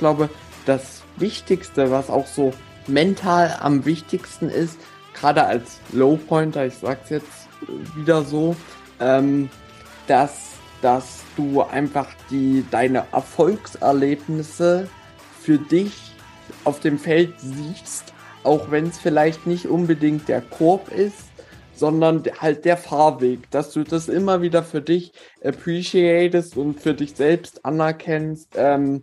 [0.00, 0.28] glaube,
[0.66, 2.52] das Wichtigste, was auch so
[2.88, 4.78] mental am wichtigsten ist,
[5.14, 7.48] gerade als Low Pointer, ich sag's jetzt
[7.94, 8.56] wieder so,
[8.98, 9.48] ähm,
[10.08, 14.88] dass, dass du einfach die, deine Erfolgserlebnisse
[15.40, 15.92] für dich
[16.64, 21.30] auf dem Feld siehst, auch wenn es vielleicht nicht unbedingt der Korb ist,
[21.74, 27.14] sondern halt der Fahrweg, dass du das immer wieder für dich appreciatest und für dich
[27.14, 29.02] selbst anerkennst, ähm,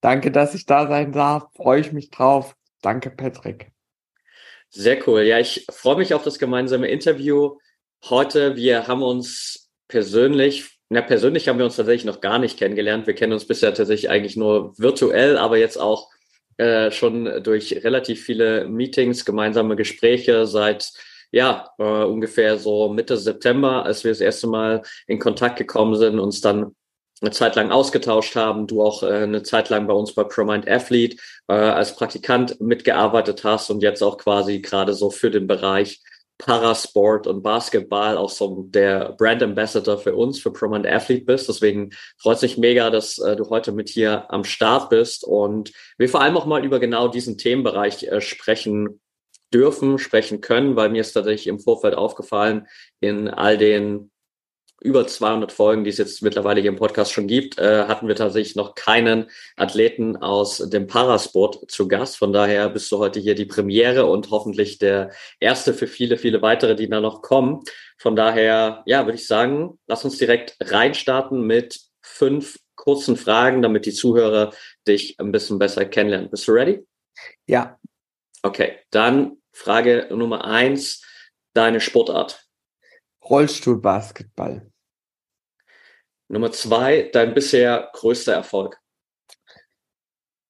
[0.00, 1.46] Danke, dass ich da sein darf.
[1.54, 2.56] Freue ich mich drauf.
[2.82, 3.72] Danke, Patrick.
[4.70, 5.22] Sehr cool.
[5.22, 7.56] Ja, ich freue mich auf das gemeinsame Interview
[8.04, 8.54] heute.
[8.56, 13.06] Wir haben uns persönlich, na, persönlich haben wir uns tatsächlich noch gar nicht kennengelernt.
[13.06, 16.10] Wir kennen uns bisher tatsächlich eigentlich nur virtuell, aber jetzt auch
[16.58, 20.92] äh, schon durch relativ viele Meetings, gemeinsame Gespräche seit
[21.30, 26.18] ja, äh, ungefähr so Mitte September, als wir das erste Mal in Kontakt gekommen sind,
[26.18, 26.74] uns dann
[27.20, 30.68] eine Zeit lang ausgetauscht haben, du auch äh, eine Zeit lang bei uns bei ProMind
[30.68, 31.16] Athlete
[31.48, 36.00] äh, als Praktikant mitgearbeitet hast und jetzt auch quasi gerade so für den Bereich
[36.38, 41.48] Parasport und Basketball auch so der Brand Ambassador für uns, für Prominent Athlete bist.
[41.48, 45.72] Deswegen freut es mich mega, dass äh, du heute mit hier am Start bist und
[45.98, 49.00] wir vor allem auch mal über genau diesen Themenbereich äh, sprechen
[49.52, 52.68] dürfen, sprechen können, weil mir ist tatsächlich im Vorfeld aufgefallen,
[53.00, 54.10] in all den
[54.80, 58.14] über 200 Folgen, die es jetzt mittlerweile hier im Podcast schon gibt, äh, hatten wir
[58.14, 62.16] tatsächlich noch keinen Athleten aus dem Parasport zu Gast.
[62.16, 66.42] Von daher bist du heute hier die Premiere und hoffentlich der erste für viele, viele
[66.42, 67.62] weitere, die da noch kommen.
[67.96, 73.86] Von daher, ja, würde ich sagen, lass uns direkt reinstarten mit fünf kurzen Fragen, damit
[73.86, 74.52] die Zuhörer
[74.86, 76.30] dich ein bisschen besser kennenlernen.
[76.30, 76.86] Bist du ready?
[77.46, 77.78] Ja.
[78.42, 81.02] Okay, dann Frage Nummer eins,
[81.54, 82.47] deine Sportart.
[83.28, 84.70] Rollstuhlbasketball.
[86.28, 88.78] Nummer zwei, dein bisher größter Erfolg.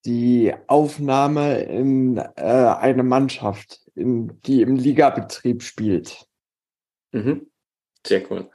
[0.05, 6.27] Die Aufnahme in äh, eine Mannschaft, in, die im Ligabetrieb spielt.
[7.13, 7.51] Mhm.
[8.07, 8.51] Sehr cool.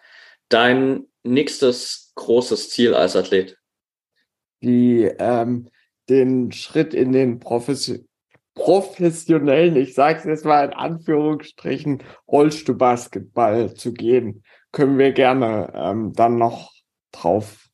[0.49, 3.57] Dein nächstes großes Ziel als Athlet?
[4.61, 5.69] Die ähm,
[6.09, 8.03] den Schritt in den Profes
[8.55, 16.13] professionellen, ich sage es jetzt mal in Anführungsstrichen, Rollstuhlbasketball zu gehen, können wir gerne ähm,
[16.13, 16.71] dann noch
[17.11, 17.69] drauf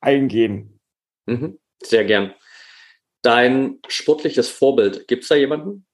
[0.00, 0.80] eingehen.
[1.26, 2.34] Mhm, sehr gern.
[3.22, 5.86] Dein sportliches Vorbild, gibt es da jemanden?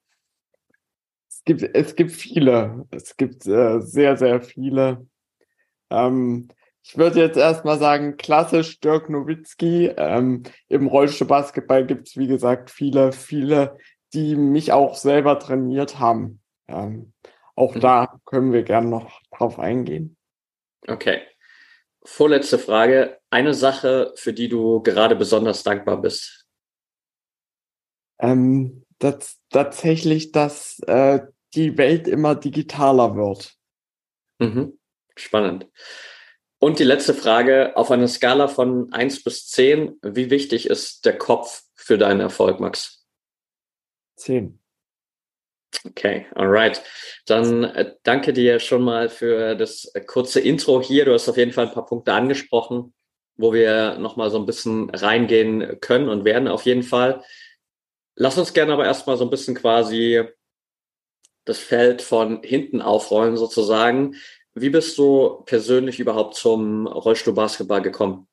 [1.29, 2.87] Es gibt, es gibt viele.
[2.91, 5.07] Es gibt äh, sehr, sehr viele.
[5.91, 6.49] Ähm,
[6.83, 9.93] ich würde jetzt erstmal sagen, klassisch Dirk Nowitzki.
[9.97, 13.79] Ähm, Im Rollstuhlbasketball gibt es, wie gesagt, viele, viele
[14.15, 16.41] die mich auch selber trainiert haben.
[16.69, 17.13] Ähm,
[17.57, 17.81] auch mhm.
[17.81, 20.17] da können wir gerne noch drauf eingehen.
[20.87, 21.23] Okay.
[22.05, 23.19] Vorletzte Frage.
[23.31, 26.47] Eine Sache, für die du gerade besonders dankbar bist?
[28.19, 31.21] Ähm, das, tatsächlich, dass äh,
[31.55, 33.55] die Welt immer digitaler wird.
[34.39, 34.79] Mhm.
[35.17, 35.69] Spannend.
[36.59, 41.19] Und die letzte Frage, auf einer Skala von 1 bis 10, wie wichtig ist der
[41.19, 43.04] Kopf für deinen Erfolg, Max?
[44.17, 44.59] Zehn.
[45.87, 46.83] Okay, alright.
[47.27, 51.05] Dann äh, danke dir schon mal für das äh, kurze Intro hier.
[51.05, 52.95] Du hast auf jeden Fall ein paar Punkte angesprochen,
[53.37, 57.23] wo wir nochmal so ein bisschen reingehen können und werden auf jeden Fall.
[58.17, 60.23] Lass uns gerne aber erstmal so ein bisschen quasi
[61.45, 64.15] das Feld von hinten aufrollen sozusagen.
[64.55, 68.29] Wie bist du persönlich überhaupt zum Rollstuhlbasketball gekommen?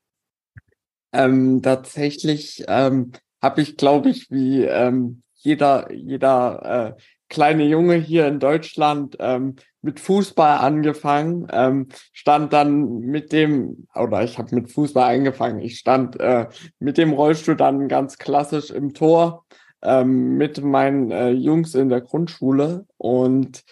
[1.12, 3.12] Ähm, tatsächlich ähm,
[3.42, 9.56] habe ich, glaube ich, wie ähm, jeder, jeder äh, kleine Junge hier in Deutschland ähm,
[9.82, 15.80] mit Fußball angefangen, ähm, stand dann mit dem, oder ich habe mit Fußball angefangen, ich
[15.80, 16.48] stand äh,
[16.80, 19.46] mit dem Rollstuhl dann ganz klassisch im Tor.
[19.84, 23.64] ähm, mit meinen äh, Jungs in der Grundschule und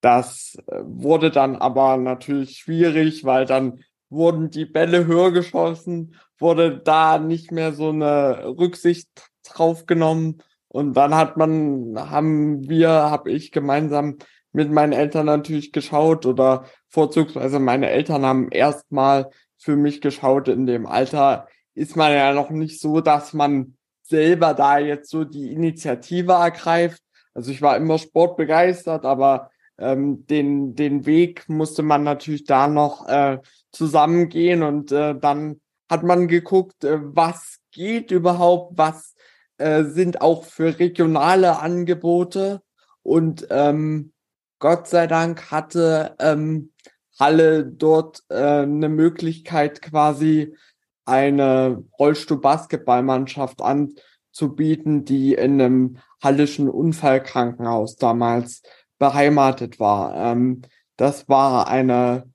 [0.00, 3.80] das äh, wurde dann aber natürlich schwierig, weil dann
[4.10, 9.08] wurden die Bälle höher geschossen, wurde da nicht mehr so eine Rücksicht
[9.44, 10.38] drauf genommen
[10.78, 14.18] und dann hat man, haben wir, habe ich gemeinsam
[14.52, 20.46] mit meinen Eltern natürlich geschaut oder vorzugsweise meine Eltern haben erstmal für mich geschaut.
[20.46, 25.24] In dem Alter ist man ja noch nicht so, dass man selber da jetzt so
[25.24, 27.02] die Initiative ergreift.
[27.34, 33.08] Also ich war immer sportbegeistert, aber ähm, den, den Weg musste man natürlich da noch
[33.08, 33.38] äh,
[33.72, 35.60] zusammengehen und äh, dann
[35.90, 39.16] hat man geguckt, äh, was geht überhaupt, was
[39.58, 42.62] äh, sind auch für regionale Angebote
[43.02, 44.12] und ähm,
[44.58, 46.72] Gott sei Dank hatte ähm,
[47.18, 50.56] Halle dort äh, eine Möglichkeit quasi
[51.04, 58.62] eine Rollstuhl-Basketballmannschaft anzubieten, die in einem hallischen Unfallkrankenhaus damals
[58.98, 60.14] beheimatet war.
[60.14, 60.62] Ähm,
[60.96, 62.30] das war eine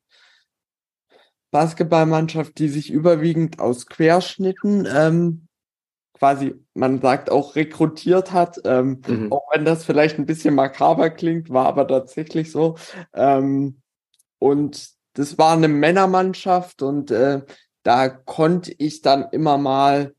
[1.52, 5.48] Basketballmannschaft, die sich überwiegend aus Querschnitten ähm,
[6.14, 9.32] quasi, man sagt auch rekrutiert hat, ähm, mhm.
[9.32, 12.76] auch wenn das vielleicht ein bisschen makaber klingt, war aber tatsächlich so.
[13.14, 13.82] Ähm,
[14.40, 17.42] und das war eine Männermannschaft und äh,
[17.84, 20.14] da konnte ich dann immer mal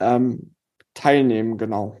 [0.00, 0.54] ähm,
[0.94, 1.96] teilnehmen, genau.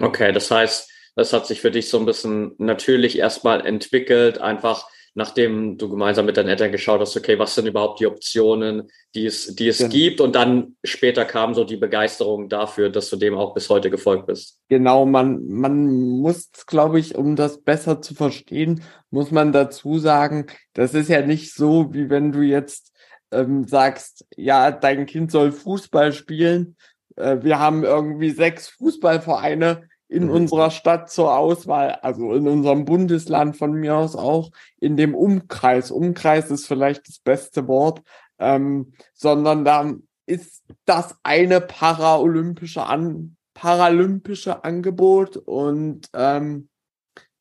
[0.00, 4.88] Okay, das heißt, das hat sich für dich so ein bisschen natürlich erstmal entwickelt, einfach
[5.14, 9.26] nachdem du gemeinsam mit deinen Eltern geschaut hast, okay, was sind überhaupt die Optionen, die
[9.26, 9.90] es, die es genau.
[9.90, 13.90] gibt und dann später kam so die Begeisterung dafür, dass du dem auch bis heute
[13.90, 14.58] gefolgt bist.
[14.68, 20.46] Genau, man, man muss, glaube ich, um das besser zu verstehen, muss man dazu sagen,
[20.72, 22.92] das ist ja nicht so, wie wenn du jetzt
[23.30, 26.76] ähm, sagst, ja, dein Kind soll Fußball spielen.
[27.16, 30.30] Äh, wir haben irgendwie sechs Fußballvereine in mhm.
[30.30, 35.90] unserer Stadt zur Auswahl, also in unserem Bundesland von mir aus auch, in dem Umkreis.
[35.90, 38.02] Umkreis ist vielleicht das beste Wort,
[38.38, 39.92] ähm, sondern da
[40.26, 46.68] ist das eine paraolympische An paralympische Angebot und ähm,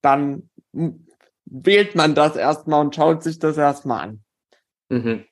[0.01, 0.49] dann
[1.45, 4.23] wählt man das erstmal und schaut sich das erstmal an.
[4.89, 5.25] Mhm.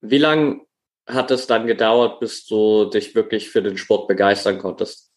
[0.00, 0.60] Wie lange
[1.06, 5.07] hat es dann gedauert, bis du dich wirklich für den Sport begeistern konntest?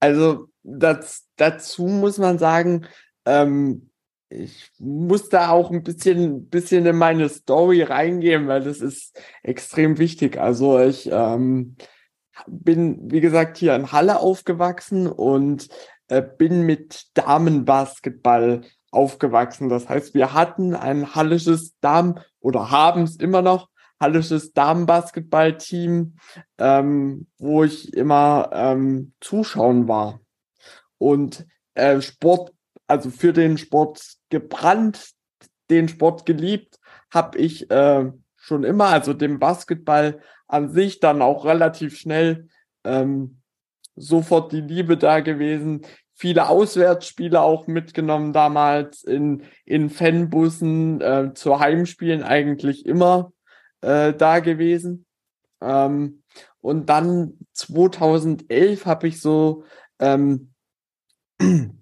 [0.00, 2.86] Also das, dazu muss man sagen,
[3.26, 3.90] ähm,
[4.30, 9.98] ich muss da auch ein bisschen, bisschen in meine Story reingehen, weil das ist extrem
[9.98, 10.38] wichtig.
[10.38, 11.76] Also ich ähm,
[12.46, 15.68] bin, wie gesagt, hier in Halle aufgewachsen und
[16.08, 18.62] äh, bin mit Damenbasketball
[18.92, 19.68] aufgewachsen.
[19.68, 23.68] Das heißt, wir hatten ein hallisches Damen oder haben es immer noch
[24.00, 26.16] hallisches Damenbasketballteam,
[26.58, 30.20] ähm, wo ich immer ähm, zuschauen war.
[30.98, 32.52] Und äh, Sport,
[32.86, 35.10] also für den Sport gebrannt,
[35.68, 36.80] den Sport geliebt,
[37.12, 42.48] habe ich äh, schon immer, also dem Basketball an sich dann auch relativ schnell
[42.84, 43.40] ähm,
[43.94, 45.82] sofort die Liebe da gewesen.
[46.14, 53.32] Viele Auswärtsspiele auch mitgenommen damals in, in Fanbussen, äh, zu Heimspielen eigentlich immer
[53.80, 55.06] äh, da gewesen.
[55.60, 56.22] Ähm,
[56.60, 59.64] und dann 2011 habe ich so
[59.98, 60.52] ähm,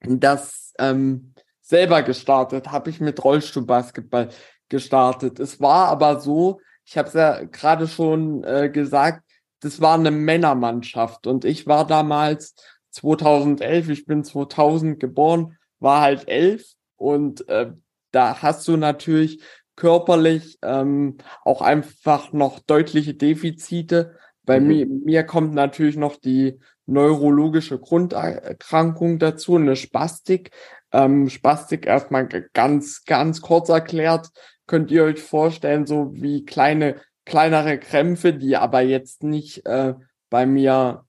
[0.00, 4.28] das ähm, selber gestartet, habe ich mit Rollstuhlbasketball
[4.68, 5.40] gestartet.
[5.40, 9.22] Es war aber so, ich habe es ja gerade schon äh, gesagt,
[9.60, 12.54] das war eine Männermannschaft und ich war damals
[12.90, 17.72] 2011, ich bin 2000 geboren, war halt elf und äh,
[18.12, 19.42] da hast du natürlich
[19.76, 24.16] körperlich ähm, auch einfach noch deutliche Defizite.
[24.44, 24.66] Bei mhm.
[24.66, 30.50] mir, mir kommt natürlich noch die neurologische Grunderkrankung dazu, eine Spastik.
[30.92, 34.28] Ähm, Spastik erstmal ganz, ganz kurz erklärt,
[34.66, 39.94] könnt ihr euch vorstellen, so wie kleine, kleinere Krämpfe, die aber jetzt nicht äh,
[40.30, 41.04] bei mir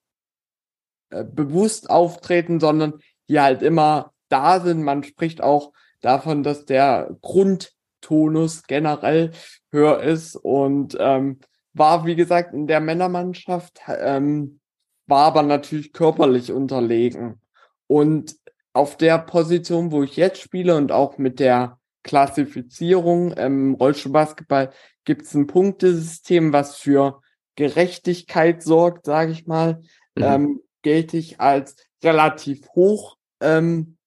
[1.10, 4.82] äh, bewusst auftreten, sondern die halt immer da sind.
[4.82, 7.75] Man spricht auch davon, dass der Grund
[8.06, 9.32] Tonus generell
[9.72, 11.40] höher ist und ähm,
[11.74, 14.60] war, wie gesagt, in der Männermannschaft, ähm,
[15.08, 17.42] war aber natürlich körperlich unterlegen.
[17.88, 18.36] Und
[18.74, 24.72] auf der Position, wo ich jetzt spiele und auch mit der Klassifizierung im Rollstuhlbasketball
[25.04, 27.22] gibt es ein Punktesystem, was für
[27.56, 29.82] Gerechtigkeit sorgt, sage ich mal,
[30.16, 30.24] mhm.
[30.24, 33.98] ähm, gelte ich als relativ hoch, ähm,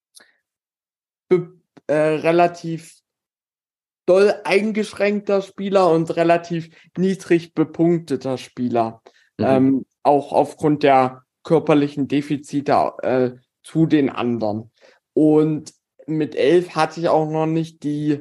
[1.31, 2.95] äh, relativ
[4.09, 9.03] doll eingeschränkter Spieler und relativ niedrig bepunkteter Spieler.
[9.39, 9.47] Mhm.
[9.47, 13.31] Ähm, auch aufgrund der körperlichen Defizite äh,
[13.63, 14.71] zu den anderen.
[15.13, 15.73] Und
[16.07, 18.21] mit elf hatte ich auch noch nicht die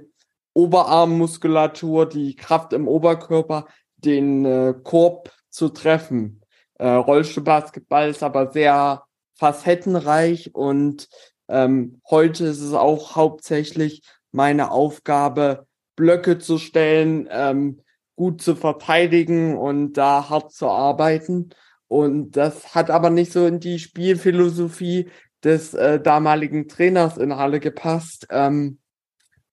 [0.54, 3.68] Oberarmmuskulatur, die Kraft im Oberkörper,
[3.98, 6.42] den äh, Korb zu treffen.
[6.80, 9.04] Äh, Rollstuhlbasketball ist aber sehr
[9.36, 11.08] facettenreich und
[11.48, 14.02] ähm, heute ist es auch hauptsächlich
[14.32, 15.67] meine Aufgabe,
[15.98, 17.82] Blöcke zu stellen, ähm,
[18.16, 21.50] gut zu verteidigen und da hart zu arbeiten.
[21.90, 25.10] Und das hat aber nicht so in die Spielphilosophie
[25.44, 28.28] des äh, damaligen Trainers in Halle gepasst.
[28.30, 28.80] Ähm,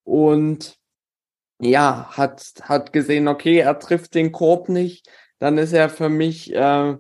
[0.04, 0.78] und
[1.60, 5.08] ja, hat, hat gesehen, okay, er trifft den Korb nicht,
[5.38, 6.96] dann ist er für mich äh,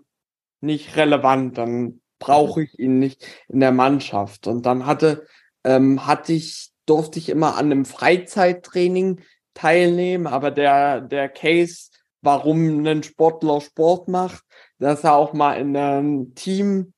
[0.60, 4.46] nicht relevant, dann brauche ich ihn nicht in der Mannschaft.
[4.46, 5.26] Und dann hatte,
[5.64, 9.20] ähm, hatte ich, durfte ich immer an einem Freizeittraining
[9.54, 14.44] teilnehmen, aber der, der Case, warum ein Sportler Sport macht,
[14.78, 16.92] dass er auch mal in ein Team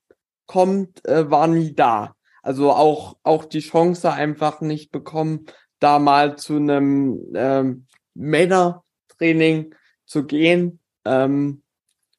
[0.47, 2.15] kommt, äh, war nie da.
[2.41, 5.45] Also auch, auch die Chance einfach nicht bekommen,
[5.79, 10.79] da mal zu einem ähm, Männertraining zu gehen.
[11.05, 11.61] Ähm,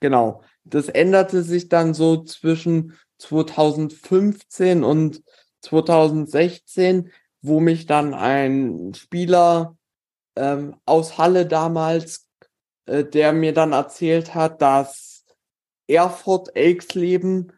[0.01, 0.43] genau.
[0.65, 5.23] Das änderte sich dann so zwischen 2015 und
[5.63, 9.78] 2016, wo mich dann ein Spieler
[10.39, 12.29] ähm, aus Halle damals,
[12.87, 15.25] äh, der mir dann erzählt hat, dass
[15.87, 17.53] Erfurt Elksleben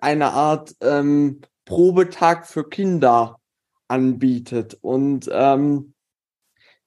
[0.00, 3.40] eine Art ähm, Probetag für Kinder
[3.88, 4.78] anbietet.
[4.80, 5.94] Und ähm,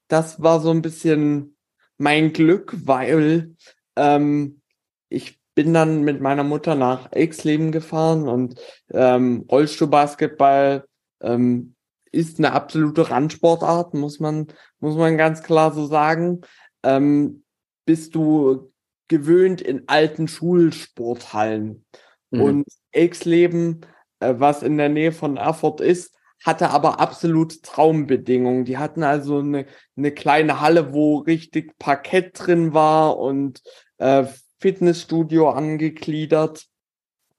[0.08, 1.58] das war so ein bisschen
[1.98, 3.56] mein Glück, weil
[3.96, 4.62] ähm,
[5.10, 8.60] ich bin dann mit meiner Mutter nach Elksleben gefahren und
[8.92, 10.86] ähm, Rollstuhlbasketball
[11.22, 11.76] ähm,
[12.14, 14.48] ist eine absolute Randsportart, muss man,
[14.80, 16.42] muss man ganz klar so sagen.
[16.84, 17.44] Ähm,
[17.86, 18.72] bist du
[19.08, 21.86] gewöhnt in alten Schulsporthallen.
[22.30, 22.42] Mhm.
[22.42, 23.82] Und Elksleben,
[24.20, 26.16] äh, was in der Nähe von Erfurt ist,
[26.46, 28.66] hatte aber absolut Traumbedingungen.
[28.66, 29.66] Die hatten also eine,
[29.98, 33.62] eine kleine Halle, wo richtig Parkett drin war und
[33.98, 34.26] äh,
[34.60, 36.68] Fitnessstudio angegliedert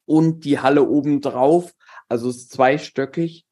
[0.05, 1.73] und die Halle obendrauf,
[2.09, 3.44] also ist zweistöckig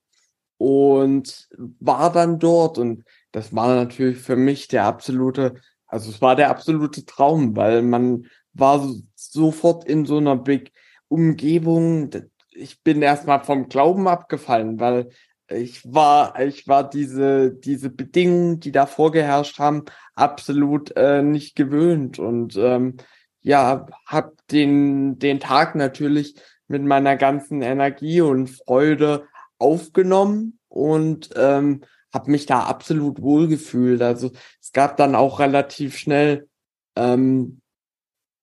[0.62, 1.48] und
[1.80, 3.02] war dann dort und
[3.32, 5.54] das war natürlich für mich der absolute,
[5.88, 10.70] also es war der absolute Traum, weil man war sofort in so einer Big
[11.08, 12.10] Umgebung.
[12.52, 15.10] Ich bin erstmal vom Glauben abgefallen, weil
[15.48, 22.20] ich war, ich war diese, diese Bedingungen, die da vorgeherrscht haben, absolut äh, nicht gewöhnt
[22.20, 22.98] und ähm,
[23.40, 26.36] ja, hab den, den Tag natürlich
[26.68, 29.26] mit meiner ganzen Energie und Freude
[29.62, 34.02] aufgenommen und ähm, habe mich da absolut wohlgefühlt.
[34.02, 36.48] Also es gab dann auch relativ schnell,
[36.96, 37.60] ähm,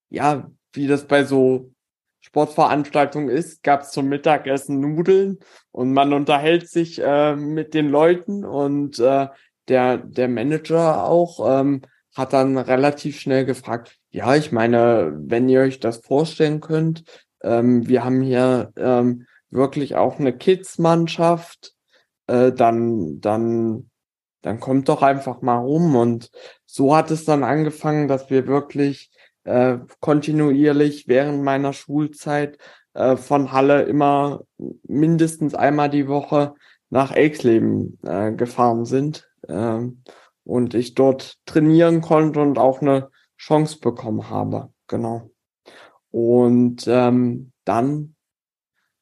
[0.09, 1.71] ja, wie das bei so
[2.21, 5.39] Sportveranstaltungen ist, gab es zum Mittagessen Nudeln
[5.71, 9.27] und man unterhält sich äh, mit den Leuten und äh,
[9.67, 11.81] der, der Manager auch ähm,
[12.15, 17.03] hat dann relativ schnell gefragt, ja, ich meine, wenn ihr euch das vorstellen könnt,
[17.41, 21.73] ähm, wir haben hier ähm, wirklich auch eine Kids-Mannschaft,
[22.27, 23.89] äh, dann, dann,
[24.41, 25.95] dann kommt doch einfach mal rum.
[25.95, 26.31] Und
[26.65, 29.11] so hat es dann angefangen, dass wir wirklich
[29.43, 32.57] äh, kontinuierlich während meiner Schulzeit
[32.93, 34.41] äh, von Halle immer
[34.83, 36.53] mindestens einmal die Woche
[36.89, 39.79] nach Elksleben äh, gefahren sind äh,
[40.43, 44.73] und ich dort trainieren konnte und auch eine Chance bekommen habe.
[44.87, 45.29] Genau.
[46.11, 48.15] Und ähm, dann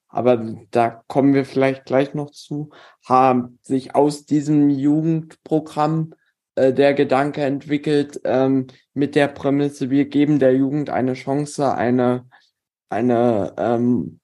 [0.10, 2.70] aber da kommen wir vielleicht gleich noch zu,
[3.06, 6.14] haben sich aus diesem Jugendprogramm
[6.56, 12.28] äh, der Gedanke entwickelt, ähm, mit der Prämisse, wir geben der Jugend eine Chance, eine,
[12.90, 14.20] eine, ähm,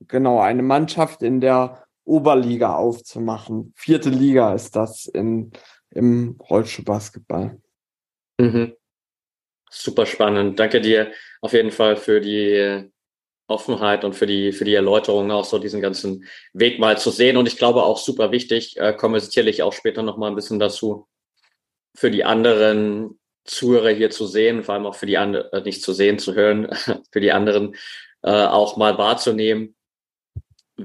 [0.00, 3.72] genau, eine Mannschaft in der Oberliga aufzumachen.
[3.76, 5.52] Vierte Liga ist das in,
[5.90, 7.60] im Rollstuhlbasketball.
[8.40, 8.74] Mhm.
[9.70, 10.58] Super spannend.
[10.58, 12.90] Danke dir auf jeden Fall für die
[13.50, 17.36] Offenheit und für die, für die Erläuterung auch so diesen ganzen Weg mal zu sehen.
[17.36, 20.36] Und ich glaube auch super wichtig, äh, kommen wir sicherlich auch später noch mal ein
[20.36, 21.06] bisschen dazu,
[21.94, 25.82] für die anderen Zuhörer hier zu sehen, vor allem auch für die anderen, äh, nicht
[25.82, 26.68] zu sehen, zu hören,
[27.12, 27.74] für die anderen
[28.22, 29.74] äh, auch mal wahrzunehmen,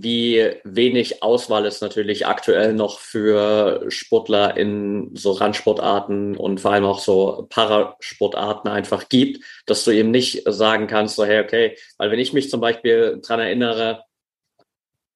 [0.01, 6.85] wie wenig Auswahl es natürlich aktuell noch für Sportler in so Randsportarten und vor allem
[6.85, 12.11] auch so Parasportarten einfach gibt, dass du eben nicht sagen kannst, so hey, okay, weil
[12.11, 14.03] wenn ich mich zum Beispiel dran erinnere,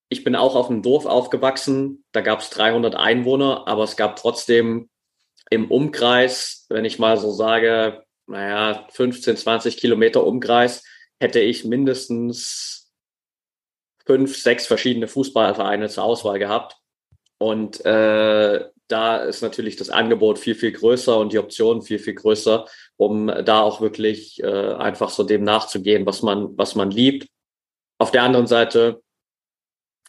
[0.09, 4.15] ich bin auch auf einem Dorf aufgewachsen, da gab es 300 Einwohner, aber es gab
[4.15, 4.89] trotzdem
[5.49, 10.83] im Umkreis, wenn ich mal so sage, naja, 15, 20 Kilometer Umkreis,
[11.19, 12.78] hätte ich mindestens
[14.09, 16.77] fünf, sechs verschiedene Fußballvereine zur Auswahl gehabt.
[17.37, 22.15] Und äh, da ist natürlich das Angebot viel, viel größer und die Optionen viel, viel
[22.15, 22.65] größer,
[22.97, 27.27] um da auch wirklich äh, einfach so dem nachzugehen, was man, was man liebt.
[27.99, 29.03] Auf der anderen Seite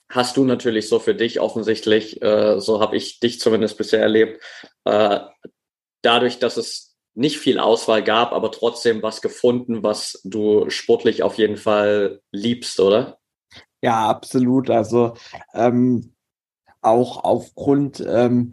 [0.09, 4.43] hast du natürlich so für dich offensichtlich, äh, so habe ich dich zumindest bisher erlebt,
[4.87, 5.21] äh,
[6.01, 11.37] dadurch, dass es nicht viel Auswahl gab, aber trotzdem was gefunden, was du sportlich auf
[11.37, 13.20] jeden Fall liebst, oder?
[13.83, 14.71] Ja, absolut.
[14.71, 15.15] Also
[15.55, 16.13] ähm,
[16.83, 18.51] auch aufgrund, ähm,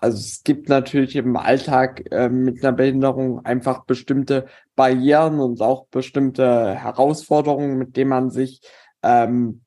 [0.00, 4.46] also es gibt natürlich im Alltag ähm, mit einer Behinderung einfach bestimmte
[4.76, 8.62] Barrieren und auch bestimmte Herausforderungen, mit denen man sich
[9.02, 9.62] ähm,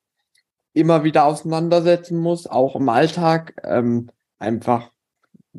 [0.72, 3.54] immer wieder auseinandersetzen muss, auch im Alltag.
[3.62, 4.90] Ähm, einfach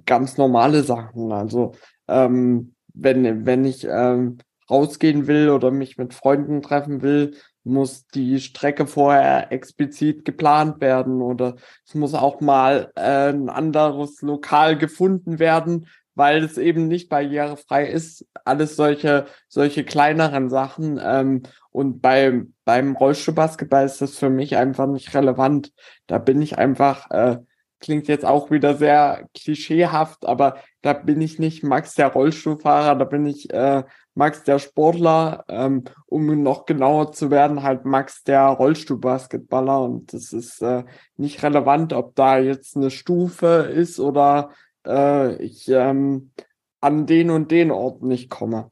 [0.06, 1.32] ganz normale Sachen.
[1.32, 1.74] Also
[2.08, 8.40] ähm, wenn, wenn ich ähm, rausgehen will oder mich mit Freunden treffen will, muss die
[8.40, 11.56] Strecke vorher explizit geplant werden oder
[11.86, 17.88] es muss auch mal äh, ein anderes Lokal gefunden werden, weil es eben nicht barrierefrei
[17.88, 18.26] ist.
[18.46, 21.00] Alles solche, solche kleineren Sachen.
[21.04, 25.74] Ähm, und beim, beim Rollstuhlbasketball ist das für mich einfach nicht relevant.
[26.08, 27.40] Da bin ich einfach, äh,
[27.82, 33.06] klingt jetzt auch wieder sehr klischeehaft, aber da bin ich nicht Max der Rollstuhlfahrer, da
[33.06, 33.84] bin ich äh,
[34.16, 39.82] Max der Sportler, ähm, um noch genauer zu werden, halt Max der Rollstuhlbasketballer.
[39.82, 40.86] Und das ist äh,
[41.18, 44.52] nicht relevant, ob da jetzt eine Stufe ist oder
[44.88, 46.32] äh, ich ähm,
[46.80, 48.72] an den und den Ort nicht komme.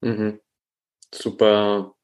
[0.00, 0.40] Mhm.
[1.14, 1.94] Super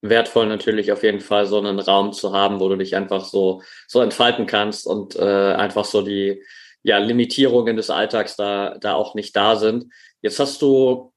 [0.00, 3.62] wertvoll natürlich auf jeden Fall, so einen Raum zu haben, wo du dich einfach so,
[3.86, 6.42] so entfalten kannst und äh, einfach so die
[6.82, 9.92] ja, Limitierungen des Alltags da, da auch nicht da sind.
[10.22, 11.12] Jetzt hast du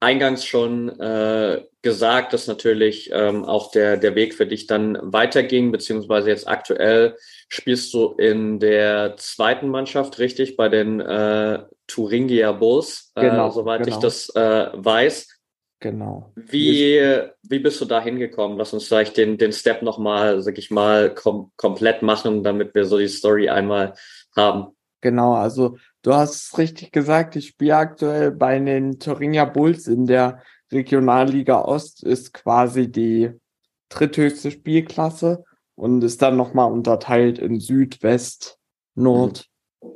[0.00, 5.72] eingangs schon äh, gesagt, dass natürlich ähm, auch der, der Weg für dich dann weiterging,
[5.72, 7.16] beziehungsweise jetzt aktuell
[7.48, 13.84] spielst du in der zweiten Mannschaft, richtig, bei den äh, Thuringia Bulls, äh, genau, soweit
[13.84, 13.96] genau.
[13.96, 15.28] ich das äh, weiß.
[15.80, 16.32] Genau.
[16.34, 17.00] Wie,
[17.42, 18.58] wie bist du da hingekommen?
[18.58, 22.84] Lass uns vielleicht den, den Step nochmal, sag ich mal, kom komplett machen, damit wir
[22.84, 23.94] so die Story einmal
[24.36, 24.76] haben.
[25.00, 30.06] Genau, also du hast es richtig gesagt, ich spiele aktuell bei den Thuringia Bulls in
[30.06, 33.30] der Regionalliga Ost, ist quasi die
[33.88, 38.58] dritthöchste Spielklasse und ist dann nochmal unterteilt in Süd, West,
[38.94, 39.46] Nord.
[39.80, 39.88] Mhm.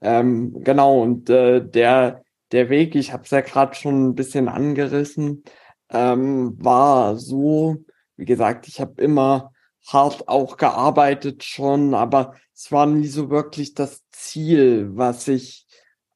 [0.00, 4.48] Ähm, genau, und äh, der der Weg, ich habe es ja gerade schon ein bisschen
[4.48, 5.44] angerissen,
[5.90, 7.76] ähm, war so,
[8.16, 9.52] wie gesagt, ich habe immer
[9.92, 15.66] hart auch gearbeitet schon, aber es war nie so wirklich das Ziel, was ich,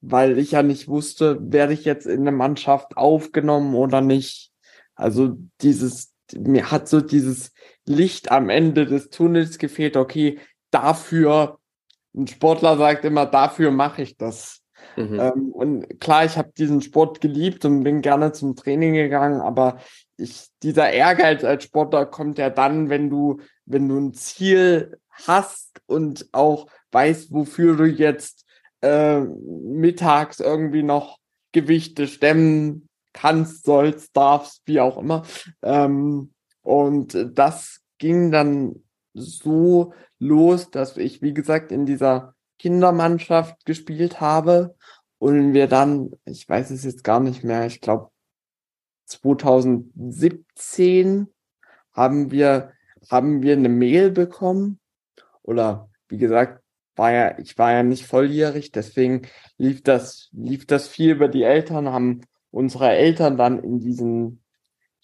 [0.00, 4.52] weil ich ja nicht wusste, werde ich jetzt in eine Mannschaft aufgenommen oder nicht.
[4.94, 7.52] Also dieses, mir hat so dieses
[7.86, 10.38] Licht am Ende des Tunnels gefehlt, okay,
[10.70, 11.58] dafür,
[12.14, 14.60] ein Sportler sagt immer, dafür mache ich das.
[14.96, 15.20] Mhm.
[15.20, 19.78] Ähm, und klar, ich habe diesen Sport geliebt und bin gerne zum Training gegangen, aber
[20.16, 25.80] ich, dieser Ehrgeiz als Sportler kommt ja dann, wenn du, wenn du ein Ziel hast
[25.86, 28.46] und auch weißt, wofür du jetzt
[28.80, 31.18] äh, mittags irgendwie noch
[31.52, 35.24] Gewichte stemmen kannst, sollst, darfst, wie auch immer.
[35.62, 38.82] Ähm, und das ging dann
[39.14, 44.76] so los, dass ich, wie gesagt, in dieser Kindermannschaft gespielt habe
[45.18, 48.10] und wir dann, ich weiß es jetzt gar nicht mehr, ich glaube
[49.06, 51.26] 2017
[51.92, 52.72] haben wir
[53.10, 54.80] haben wir eine Mail bekommen
[55.42, 56.62] oder wie gesagt
[56.94, 59.22] war ja ich war ja nicht volljährig, deswegen
[59.56, 64.42] lief das lief das viel über die Eltern, haben unsere Eltern dann in diesen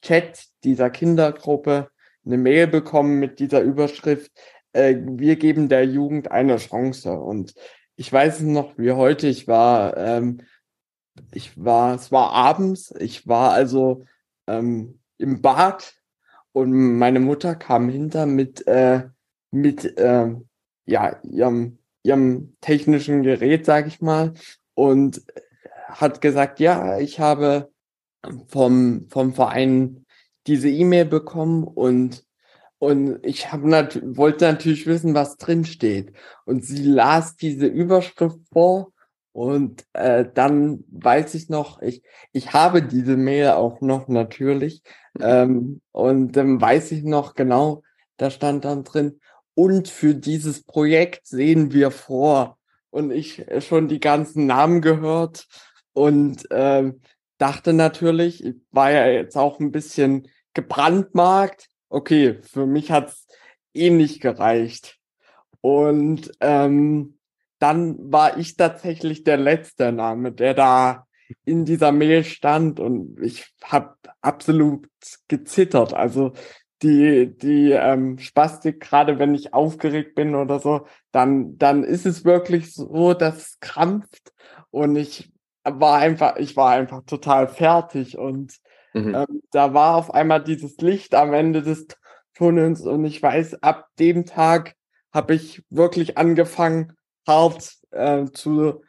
[0.02, 1.90] Chat dieser Kindergruppe
[2.24, 4.30] eine Mail bekommen mit dieser Überschrift
[4.72, 7.12] äh, wir geben der Jugend eine Chance.
[7.12, 7.54] Und
[7.96, 10.42] ich weiß es noch wie heute, ich war, ähm,
[11.32, 14.04] ich war, es war abends, ich war also
[14.46, 15.94] ähm, im Bad
[16.58, 19.04] und meine Mutter kam hinter mit, äh,
[19.52, 20.34] mit äh,
[20.86, 24.34] ja, ihrem, ihrem technischen Gerät, sag ich mal,
[24.74, 25.22] und
[25.86, 27.70] hat gesagt, ja, ich habe
[28.48, 30.04] vom, vom Verein
[30.48, 32.24] diese E-Mail bekommen und
[32.80, 36.12] und ich hab nat wollte natürlich wissen, was drin steht.
[36.44, 38.92] Und sie las diese Überschrift vor
[39.32, 44.82] und äh, dann weiß ich noch, ich, ich habe diese Mail auch noch natürlich.
[45.20, 47.82] Ähm, und dann ähm, weiß ich noch genau,
[48.16, 49.20] da stand dann drin,
[49.54, 52.58] und für dieses Projekt sehen wir vor.
[52.90, 55.46] Und ich schon die ganzen Namen gehört
[55.92, 56.92] und äh,
[57.38, 63.26] dachte natürlich, ich war ja jetzt auch ein bisschen gebrandmarkt okay, für mich hat's
[63.74, 64.98] eh nicht gereicht.
[65.60, 67.17] Und ähm,
[67.58, 71.06] dann war ich tatsächlich der letzte Name, der da
[71.44, 74.88] in dieser Mail stand und ich habe absolut
[75.28, 75.92] gezittert.
[75.94, 76.32] Also
[76.82, 82.24] die die ähm, Spastik, gerade wenn ich aufgeregt bin oder so, dann dann ist es
[82.24, 84.32] wirklich so, dass es krampft
[84.70, 85.32] und ich
[85.64, 88.54] war einfach, ich war einfach total fertig und
[88.94, 89.14] mhm.
[89.14, 91.86] ähm, da war auf einmal dieses Licht am Ende des
[92.34, 94.74] Tunnels und ich weiß, ab dem Tag
[95.12, 96.92] habe ich wirklich angefangen,
[97.28, 98.82] hart äh, zu,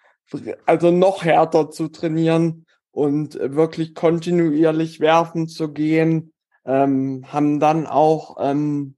[0.66, 6.34] also noch härter zu trainieren und wirklich kontinuierlich werfen zu gehen.
[6.66, 8.96] Ähm, haben dann auch ähm,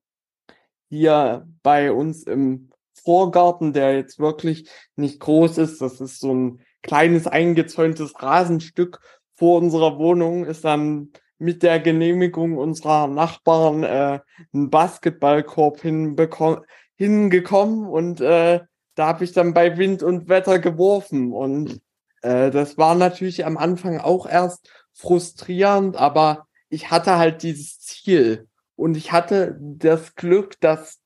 [0.90, 6.62] hier bei uns im Vorgarten, der jetzt wirklich nicht groß ist, das ist so ein
[6.84, 9.00] kleines eingezäuntes Rasenstück
[9.34, 14.20] vor unserer Wohnung, ist dann mit der Genehmigung unserer Nachbarn äh,
[14.54, 18.60] ein Basketballkorb hingekommen und äh,
[18.96, 21.32] da habe ich dann bei Wind und Wetter geworfen.
[21.34, 21.82] Und
[22.22, 28.48] äh, das war natürlich am Anfang auch erst frustrierend, aber ich hatte halt dieses Ziel.
[28.76, 31.00] Und ich hatte das Glück, dass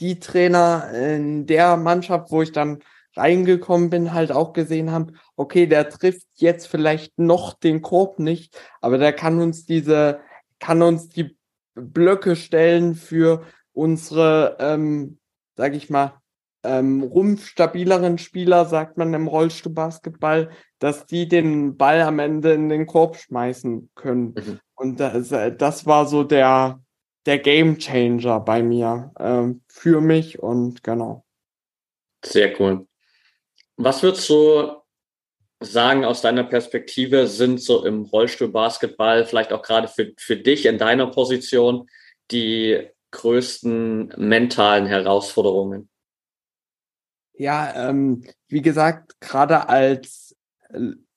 [0.00, 2.78] die Trainer in der Mannschaft, wo ich dann
[3.16, 8.56] reingekommen bin, halt auch gesehen haben, okay, der trifft jetzt vielleicht noch den Korb nicht,
[8.80, 10.20] aber der kann uns diese,
[10.58, 11.36] kann uns die
[11.74, 15.18] Blöcke stellen für unsere, ähm,
[15.56, 16.19] sag ich mal,
[16.62, 22.86] ähm, rumpfstabileren Spieler, sagt man im Rollstuhlbasketball, dass die den Ball am Ende in den
[22.86, 24.34] Korb schmeißen können.
[24.34, 24.60] Mhm.
[24.74, 26.80] Und das, äh, das war so der,
[27.26, 31.24] der Game Changer bei mir, ähm, für mich und genau.
[32.24, 32.86] Sehr cool.
[33.76, 34.80] Was würdest du
[35.62, 40.78] sagen aus deiner Perspektive sind so im Rollstuhlbasketball, vielleicht auch gerade für, für dich in
[40.78, 41.88] deiner Position,
[42.30, 45.90] die größten mentalen Herausforderungen?
[47.40, 50.36] Ja, ähm, wie gesagt, gerade als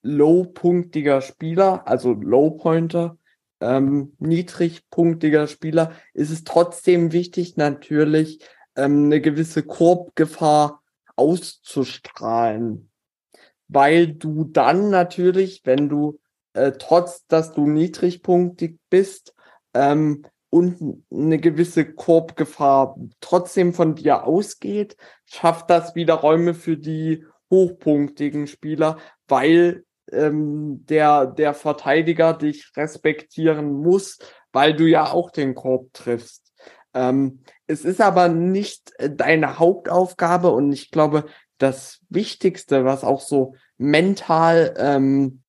[0.03, 3.17] low-punktiger Spieler, also Low-Pointer,
[3.59, 8.39] ähm, niedrigpunktiger Spieler, ist es trotzdem wichtig, natürlich
[8.77, 10.81] ähm, eine gewisse Korbgefahr
[11.17, 12.89] auszustrahlen.
[13.67, 16.21] Weil du dann natürlich, wenn du
[16.53, 19.35] äh, trotz, dass du niedrigpunktig bist,
[19.73, 27.25] ähm, und eine gewisse Korbgefahr trotzdem von dir ausgeht, schafft das wieder Räume für die
[27.49, 34.19] hochpunktigen Spieler, weil ähm, der, der Verteidiger dich respektieren muss,
[34.51, 36.53] weil du ja auch den Korb triffst.
[36.93, 41.25] Ähm, es ist aber nicht deine Hauptaufgabe und ich glaube,
[41.57, 45.41] das Wichtigste, was auch so mental, ähm,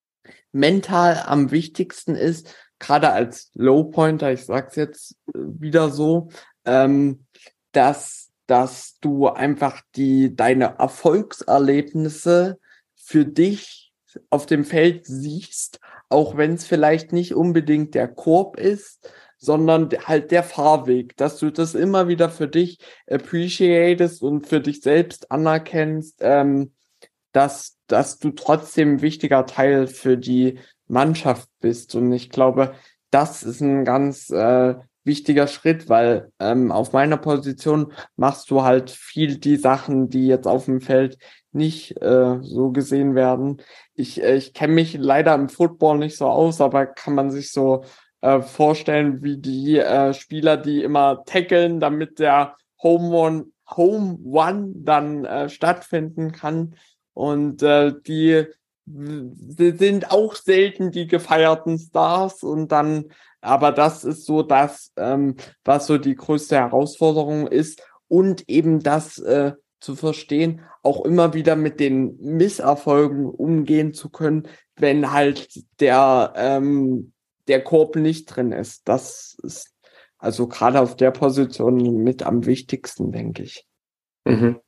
[0.50, 2.54] mental am wichtigsten ist,
[2.84, 6.28] gerade als Low Pointer, ich sag's jetzt äh, wieder so,
[6.64, 7.26] ähm,
[7.72, 12.58] dass, dass du einfach die, deine Erfolgserlebnisse
[12.94, 13.92] für dich
[14.30, 20.30] auf dem Feld siehst, auch wenn es vielleicht nicht unbedingt der Korb ist, sondern halt
[20.30, 22.78] der Fahrweg, dass du das immer wieder für dich
[23.10, 26.72] appreciatest und für dich selbst anerkennst, ähm,
[27.32, 31.94] dass, dass du trotzdem ein wichtiger Teil für die Mannschaft bist.
[31.94, 32.74] Und ich glaube,
[33.12, 38.90] das ist ein ganz äh, wichtiger Schritt, weil ähm, auf meiner Position machst du halt
[38.90, 41.18] viel die Sachen, die jetzt auf dem Feld
[41.52, 43.62] nicht äh, so gesehen werden.
[43.94, 47.52] Ich, äh, ich kenne mich leider im Football nicht so aus, aber kann man sich
[47.52, 47.84] so
[48.22, 54.72] äh, vorstellen, wie die äh, Spieler, die immer tackeln, damit der Home One, Home One
[54.74, 56.74] dann äh, stattfinden kann.
[57.14, 58.46] Und äh, die
[58.86, 63.06] sind auch selten die gefeierten Stars und dann,
[63.40, 69.18] aber das ist so das, ähm, was so die größte Herausforderung ist und eben das
[69.18, 75.48] äh, zu verstehen, auch immer wieder mit den Misserfolgen umgehen zu können, wenn halt
[75.80, 77.12] der ähm,
[77.48, 78.88] der Korb nicht drin ist.
[78.88, 79.74] Das ist
[80.18, 83.66] also gerade auf der Position mit am wichtigsten, denke ich.
[84.24, 84.60] Mhm.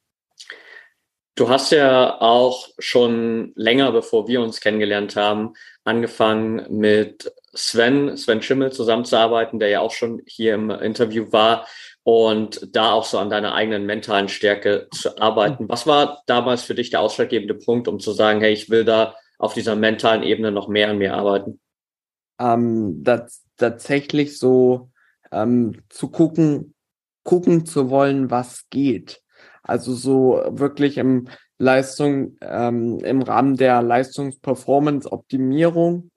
[1.36, 5.52] Du hast ja auch schon länger, bevor wir uns kennengelernt haben,
[5.84, 11.66] angefangen mit Sven, Sven Schimmel zusammenzuarbeiten, der ja auch schon hier im Interview war
[12.04, 15.68] und da auch so an deiner eigenen mentalen Stärke zu arbeiten.
[15.68, 19.14] Was war damals für dich der ausschlaggebende Punkt, um zu sagen, hey, ich will da
[19.38, 21.60] auf dieser mentalen Ebene noch mehr an mir arbeiten?
[22.40, 24.90] Ähm, das, tatsächlich so
[25.32, 26.74] ähm, zu gucken,
[27.24, 29.22] gucken zu wollen, was geht.
[29.66, 36.10] Also so wirklich im Leistung, ähm, im Rahmen der Leistungsperformance-Optimierung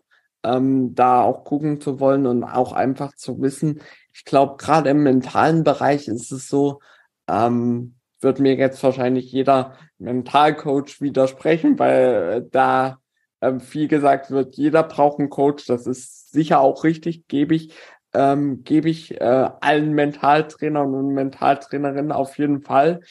[0.43, 3.81] ähm, da auch gucken zu wollen und auch einfach zu wissen,
[4.13, 6.79] ich glaube, gerade im mentalen Bereich ist es so,
[7.27, 12.99] ähm, wird mir jetzt wahrscheinlich jeder Mentalcoach widersprechen, weil äh, da
[13.41, 15.65] ähm, viel gesagt wird, jeder braucht einen Coach.
[15.67, 17.73] Das ist sicher auch richtig, gebe ich,
[18.13, 23.01] ähm, gebe ich äh, allen Mentaltrainern und Mentaltrainerinnen auf jeden Fall.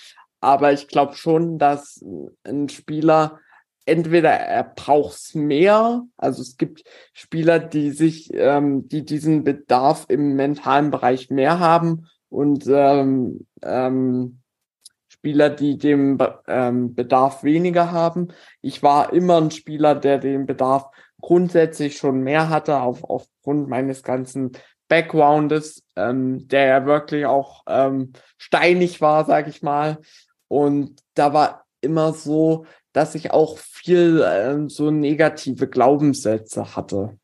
[0.41, 2.05] Aber ich glaube schon, dass
[2.45, 3.41] ein Spieler
[3.89, 10.37] entweder er braucht's mehr, also es gibt Spieler, die sich, ähm, die diesen Bedarf im
[10.37, 14.41] mentalen Bereich mehr haben und ähm, ähm,
[15.09, 18.29] Spieler, die den ähm, Bedarf weniger haben.
[18.61, 24.03] Ich war immer ein Spieler, der den Bedarf grundsätzlich schon mehr hatte, auf, aufgrund meines
[24.03, 24.53] ganzen
[24.89, 29.99] Backgroundes, ähm, der ja wirklich auch ähm, steinig war, sag ich mal.
[30.49, 37.19] Und da war immer so, dass ich auch viel ähm, so negative Glaubenssätze hatte.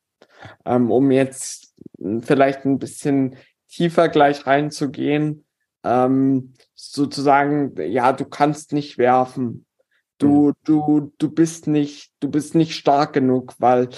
[0.64, 1.74] Ähm, um jetzt
[2.20, 3.36] vielleicht ein bisschen
[3.68, 5.44] tiefer gleich reinzugehen,
[5.84, 9.66] ähm, sozusagen, ja, du kannst nicht werfen.
[10.18, 10.52] Du, mhm.
[10.64, 13.88] du, du bist nicht, du bist nicht stark genug, weil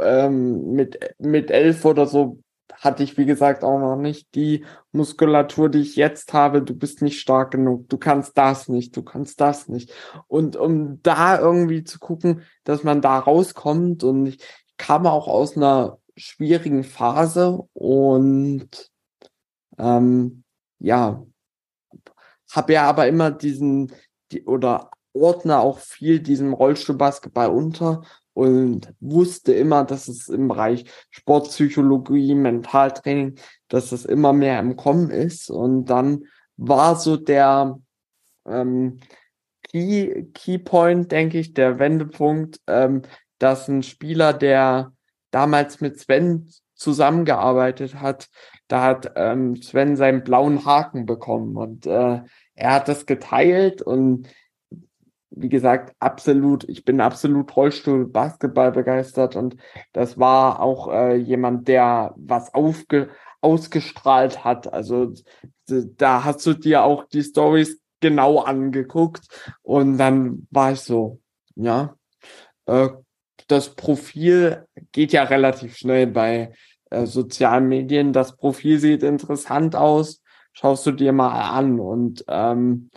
[0.00, 2.38] ähm, mit, mit elf oder so
[2.82, 6.62] hatte ich, wie gesagt, auch noch nicht die Muskulatur, die ich jetzt habe.
[6.62, 7.88] Du bist nicht stark genug.
[7.88, 8.96] Du kannst das nicht.
[8.96, 9.92] Du kannst das nicht.
[10.26, 14.44] Und um da irgendwie zu gucken, dass man da rauskommt und ich
[14.78, 18.90] kam auch aus einer schwierigen Phase und
[19.78, 20.42] ähm,
[20.80, 21.24] ja,
[22.50, 23.92] habe ja aber immer diesen
[24.32, 28.02] die, oder ordne auch viel diesem Rollstuhlbasketball unter
[28.34, 33.36] und wusste immer, dass es im Bereich Sportpsychologie, Mentaltraining,
[33.68, 35.50] dass es immer mehr im Kommen ist.
[35.50, 36.24] Und dann
[36.56, 37.78] war so der
[38.46, 39.00] ähm,
[39.68, 43.02] Key, Key Point, denke ich, der Wendepunkt, ähm,
[43.38, 44.92] dass ein Spieler, der
[45.30, 48.28] damals mit Sven zusammengearbeitet hat,
[48.68, 52.22] da hat ähm, Sven seinen blauen Haken bekommen und äh,
[52.54, 54.28] er hat das geteilt und
[55.34, 59.56] wie gesagt, absolut, ich bin absolut Rollstuhl Basketball begeistert und
[59.92, 63.08] das war auch äh, jemand, der was aufge
[63.40, 64.72] ausgestrahlt hat.
[64.72, 65.12] Also
[65.66, 69.26] da hast du dir auch die Stories genau angeguckt
[69.62, 71.20] und dann war ich so,
[71.56, 71.96] ja,
[72.66, 72.88] äh,
[73.48, 76.52] das Profil geht ja relativ schnell bei
[76.90, 78.12] äh, sozialen Medien.
[78.12, 82.90] Das Profil sieht interessant aus, schaust du dir mal an und ähm,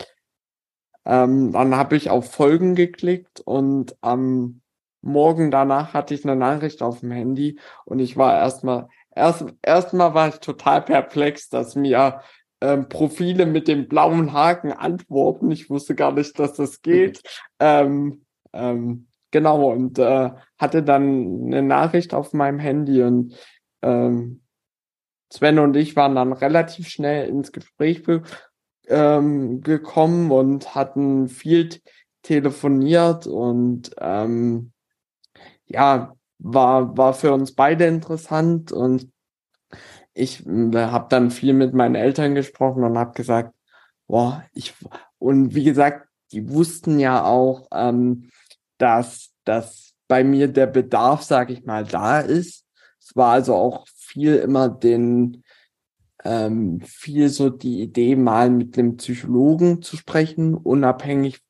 [1.06, 4.60] ähm, dann habe ich auf Folgen geklickt und am
[5.02, 10.14] Morgen danach hatte ich eine Nachricht auf dem Handy und ich war erstmal, erst erstmal
[10.14, 12.22] war ich total perplex, dass mir
[12.60, 15.50] ähm, Profile mit dem blauen Haken antworten.
[15.50, 17.22] Ich wusste gar nicht, dass das geht.
[17.60, 23.36] ähm, ähm, genau, und äh, hatte dann eine Nachricht auf meinem Handy und
[23.82, 24.42] ähm,
[25.32, 28.02] Sven und ich waren dann relativ schnell ins Gespräch
[28.88, 31.70] ähm, gekommen und hatten viel
[32.22, 34.72] telefoniert und ähm,
[35.66, 39.10] ja, war, war für uns beide interessant und
[40.14, 43.54] ich äh, habe dann viel mit meinen Eltern gesprochen und habe gesagt,
[44.06, 44.74] boah, ich
[45.18, 48.30] und wie gesagt, die wussten ja auch, ähm,
[48.78, 52.64] dass dass bei mir der Bedarf, sag ich mal, da ist.
[53.00, 55.44] Es war also auch viel immer den
[56.26, 61.40] ähm, viel so die Idee, mal mit einem Psychologen zu sprechen, unabhängig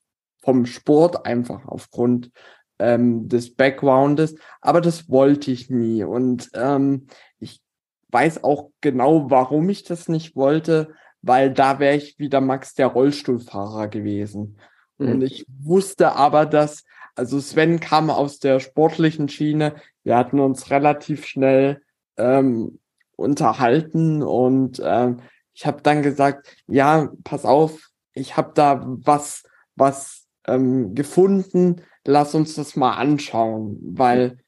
[0.42, 2.30] vom Sport, einfach aufgrund
[2.78, 4.36] ähm, des Backgroundes.
[4.60, 6.04] Aber das wollte ich nie.
[6.04, 7.06] Und ähm,
[7.38, 7.62] ich
[8.10, 12.88] weiß auch genau, warum ich das nicht wollte, weil da wäre ich wieder Max der
[12.88, 14.58] Rollstuhlfahrer gewesen.
[14.98, 15.08] Mhm.
[15.08, 16.84] Und ich wusste aber, dass,
[17.14, 21.80] also Sven kam aus der sportlichen Schiene, wir hatten uns relativ schnell
[22.18, 22.78] ähm,
[23.16, 25.14] unterhalten und äh,
[25.54, 29.42] ich habe dann gesagt, ja, pass auf, ich habe da was,
[29.74, 34.38] was ähm, gefunden, lass uns das mal anschauen, weil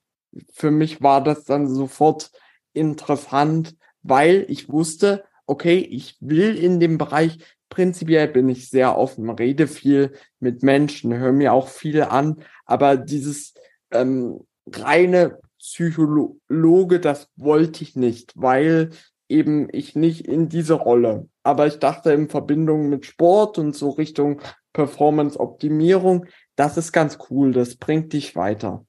[0.53, 2.31] für mich war das dann sofort
[2.75, 7.39] interessant, weil ich wusste, okay, ich will in dem Bereich,
[7.71, 12.97] prinzipiell bin ich sehr offen, rede viel mit Menschen, höre mir auch viel an, aber
[12.97, 13.55] dieses
[13.91, 18.91] ähm, reine Psychologe, das wollte ich nicht, weil
[19.29, 21.29] eben ich nicht in diese Rolle.
[21.43, 24.41] Aber ich dachte in Verbindung mit Sport und so Richtung
[24.73, 28.85] Performance-Optimierung, das ist ganz cool, das bringt dich weiter.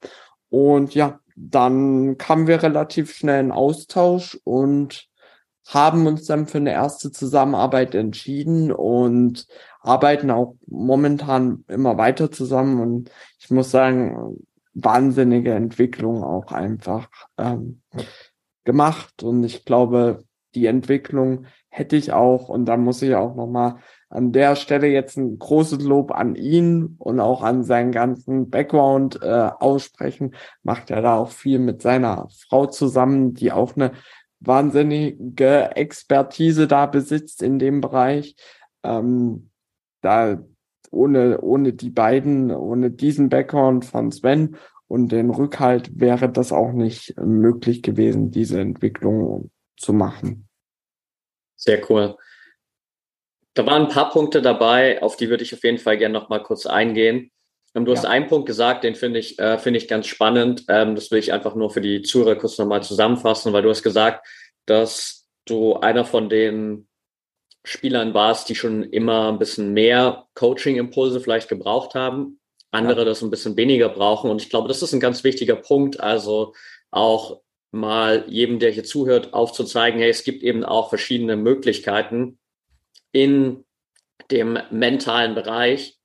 [0.50, 5.08] Und ja, dann kamen wir relativ schnell in Austausch und
[5.68, 9.46] haben uns dann für eine erste Zusammenarbeit entschieden und
[9.82, 12.82] arbeiten auch momentan immer weiter zusammen.
[12.82, 14.38] Und ich muss sagen,
[14.74, 17.82] wahnsinnige Entwicklung auch einfach ähm,
[18.64, 19.24] gemacht.
[19.24, 20.24] Und ich glaube,
[20.56, 23.76] die Entwicklung hätte ich auch und da muss ich auch nochmal
[24.10, 29.22] an der Stelle jetzt ein großes Lob an ihn und auch an seinen ganzen Background
[29.22, 30.34] äh, aussprechen.
[30.64, 33.92] Macht er da auch viel mit seiner Frau zusammen, die auch eine
[34.40, 38.36] wahnsinnige Expertise da besitzt in dem Bereich.
[38.84, 39.52] Ähm,
[40.02, 40.40] da
[40.92, 46.72] ohne, ohne die beiden, ohne diesen Background von Sven und den Rückhalt wäre das auch
[46.72, 50.48] nicht möglich gewesen, diese Entwicklung zu machen.
[51.56, 52.18] Sehr cool.
[53.54, 56.30] Da waren ein paar Punkte dabei, auf die würde ich auf jeden Fall gerne noch
[56.30, 57.32] mal kurz eingehen.
[57.76, 60.66] Ähm, du hast einen Punkt gesagt, den finde ich, äh, finde ich ganz spannend.
[60.68, 63.84] Ähm, das will ich einfach nur für die Zuhörer kurz nochmal zusammenfassen, weil du hast
[63.84, 64.28] gesagt,
[64.66, 66.89] dass du einer von den
[67.64, 72.40] Spielern warst, die schon immer ein bisschen mehr Coaching-Impulse vielleicht gebraucht haben,
[72.72, 73.06] andere ja.
[73.06, 74.30] das ein bisschen weniger brauchen.
[74.30, 76.00] Und ich glaube, das ist ein ganz wichtiger Punkt.
[76.00, 76.54] Also
[76.92, 77.42] auch
[77.72, 82.40] mal jedem, der hier zuhört, aufzuzeigen, hey, es gibt eben auch verschiedene Möglichkeiten
[83.12, 83.66] in
[84.32, 85.98] dem mentalen Bereich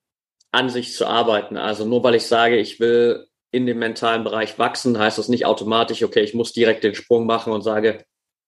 [0.52, 1.56] an sich zu arbeiten.
[1.56, 5.46] Also nur weil ich sage, ich will in dem mentalen Bereich wachsen, heißt das nicht
[5.46, 8.04] automatisch, okay, ich muss direkt den Sprung machen und sage,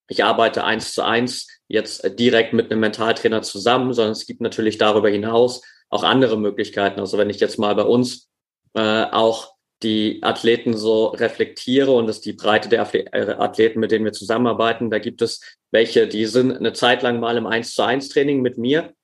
[0.09, 4.79] ich arbeite eins zu eins jetzt direkt mit einem Mentaltrainer zusammen, sondern es gibt natürlich
[4.79, 7.01] darüber hinaus auch andere Möglichkeiten.
[7.01, 8.29] Also wenn ich jetzt mal bei uns
[8.75, 14.05] äh, auch die Athleten so reflektiere und das die Breite der äh, Athleten, mit denen
[14.05, 15.41] wir zusammenarbeiten, da gibt es
[15.71, 18.95] welche, die sind eine Zeit lang mal im 1 zu 1 Training mit mir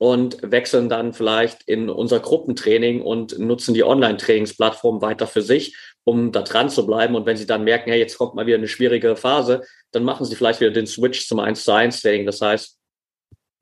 [0.00, 6.32] und wechseln dann vielleicht in unser Gruppentraining und nutzen die Online-Trainingsplattform weiter für sich, um
[6.32, 7.14] da dran zu bleiben.
[7.14, 9.60] Und wenn sie dann merken, hey, jetzt kommt mal wieder eine schwierige Phase,
[9.92, 12.24] dann machen sie vielleicht wieder den Switch zum 1 zu 1 Training.
[12.24, 12.78] Das heißt,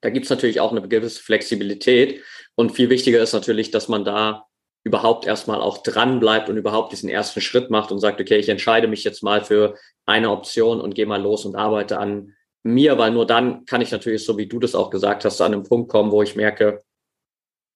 [0.01, 2.23] da gibt es natürlich auch eine gewisse Flexibilität.
[2.55, 4.45] Und viel wichtiger ist natürlich, dass man da
[4.85, 8.49] überhaupt erstmal auch dran bleibt und überhaupt diesen ersten Schritt macht und sagt, okay, ich
[8.49, 9.75] entscheide mich jetzt mal für
[10.07, 13.91] eine Option und gehe mal los und arbeite an mir, weil nur dann kann ich
[13.91, 16.83] natürlich, so wie du das auch gesagt hast, an einen Punkt kommen, wo ich merke,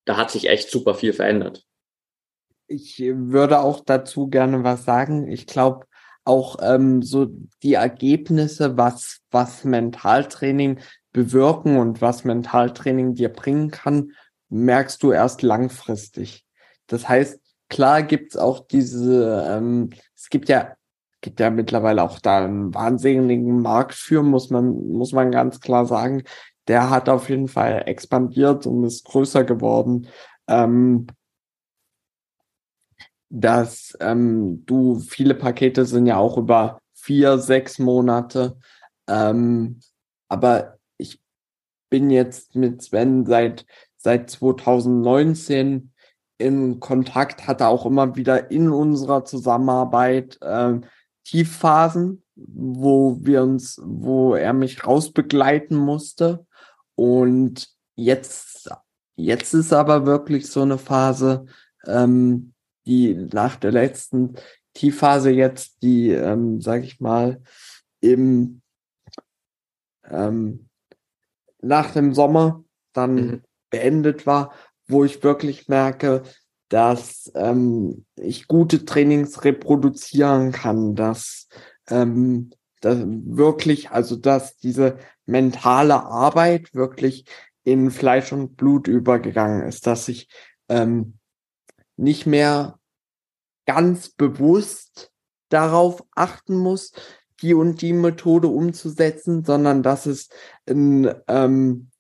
[0.05, 1.65] da hat sich echt super viel verändert.
[2.67, 5.29] Ich würde auch dazu gerne was sagen.
[5.29, 5.87] Ich glaube,
[6.25, 7.27] auch ähm, so
[7.63, 10.81] die Ergebnisse, was, was Mentaltraining
[11.13, 14.13] bewirken und was Mentaltraining dir bringen kann,
[14.49, 16.45] merkst du erst langfristig.
[16.87, 20.75] Das heißt, klar gibt's auch diese, ähm, es gibt ja
[21.23, 25.87] gibt ja mittlerweile auch da einen wahnsinnigen Markt für, muss man, muss man ganz klar
[25.87, 26.25] sagen.
[26.69, 30.09] Der hat auf jeden Fall expandiert und ist größer geworden.
[30.49, 31.07] Ähm,
[33.31, 38.59] dass ähm, du viele Pakete sind ja auch über vier, sechs Monate.
[39.09, 39.81] Ähm,
[40.29, 41.19] aber ich
[41.89, 43.65] bin jetzt mit Sven seit
[44.03, 45.93] seit 2019
[46.39, 50.81] in Kontakt, hatte auch immer wieder in unserer Zusammenarbeit äh,
[51.25, 56.47] Tiefphasen, wo wir uns, wo er mich rausbegleiten musste.
[56.95, 58.71] Und jetzt,
[59.17, 61.47] jetzt ist aber wirklich so eine Phase,
[61.87, 62.53] ähm,
[62.87, 64.35] die nach der letzten
[64.75, 67.43] Tiefphase jetzt, die, ähm, sag ich mal,
[68.01, 68.63] im
[70.09, 70.69] ähm,
[71.61, 73.43] nach dem Sommer dann mhm.
[73.71, 74.53] beendet war,
[74.87, 76.23] wo ich wirklich merke,
[76.73, 81.49] dass ähm, ich gute Trainings reproduzieren kann, dass,
[81.91, 87.27] ähm, dass wirklich, also dass diese mentale Arbeit wirklich
[87.63, 90.29] in Fleisch und Blut übergegangen ist, dass ich
[90.71, 91.19] ähm,
[91.99, 92.79] nicht mehr
[93.67, 95.13] ganz bewusst
[95.51, 96.93] darauf achten muss,
[97.43, 100.31] die und die Methode umzusetzen, sondern dass es
[100.67, 101.91] ein, ähm,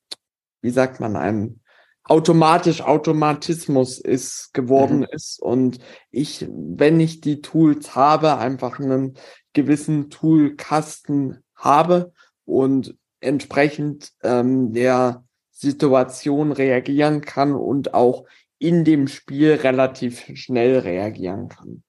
[0.62, 1.61] wie sagt man, ein
[2.04, 5.08] automatisch Automatismus ist geworden mhm.
[5.12, 5.78] ist und
[6.10, 9.14] ich, wenn ich die Tools habe, einfach einen
[9.52, 12.12] gewissen Toolkasten habe
[12.44, 18.24] und entsprechend ähm, der Situation reagieren kann und auch
[18.58, 21.82] in dem Spiel relativ schnell reagieren kann.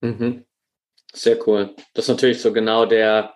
[0.00, 0.44] Mhm.
[1.12, 1.74] Sehr cool.
[1.92, 3.34] Das ist natürlich so genau der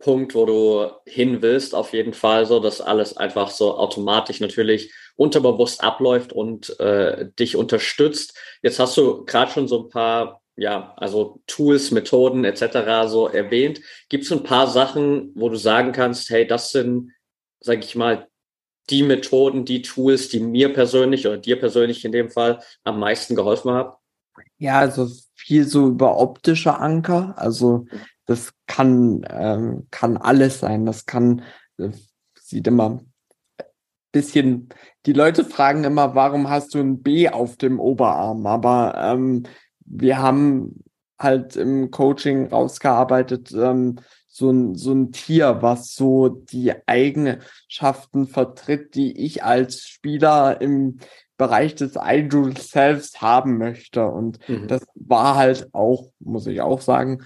[0.00, 4.92] Punkt, wo du hin willst, auf jeden Fall so, dass alles einfach so automatisch natürlich
[5.20, 8.38] unterbewusst abläuft und äh, dich unterstützt.
[8.62, 13.06] Jetzt hast du gerade schon so ein paar, ja, also Tools, Methoden etc.
[13.06, 13.82] so erwähnt.
[14.08, 17.12] Gibt es ein paar Sachen, wo du sagen kannst, hey, das sind,
[17.60, 18.28] sag ich mal,
[18.88, 23.36] die Methoden, die Tools, die mir persönlich oder dir persönlich in dem Fall am meisten
[23.36, 23.92] geholfen haben?
[24.56, 27.34] Ja, also viel so über optische Anker.
[27.36, 27.84] Also
[28.24, 30.86] das kann, ähm, kann alles sein.
[30.86, 31.42] Das kann,
[31.76, 31.90] äh,
[32.40, 33.02] sieht immer
[34.12, 34.68] bisschen,
[35.06, 38.46] die Leute fragen immer, warum hast du ein B auf dem Oberarm?
[38.46, 39.44] Aber ähm,
[39.84, 40.82] wir haben
[41.18, 43.96] halt im Coaching rausgearbeitet, ähm,
[44.26, 50.98] so ein, so ein Tier, was so die Eigenschaften vertritt, die ich als Spieler im
[51.36, 54.06] Bereich des Idol Selves haben möchte.
[54.06, 54.68] Und mhm.
[54.68, 57.22] das war halt auch, muss ich auch sagen,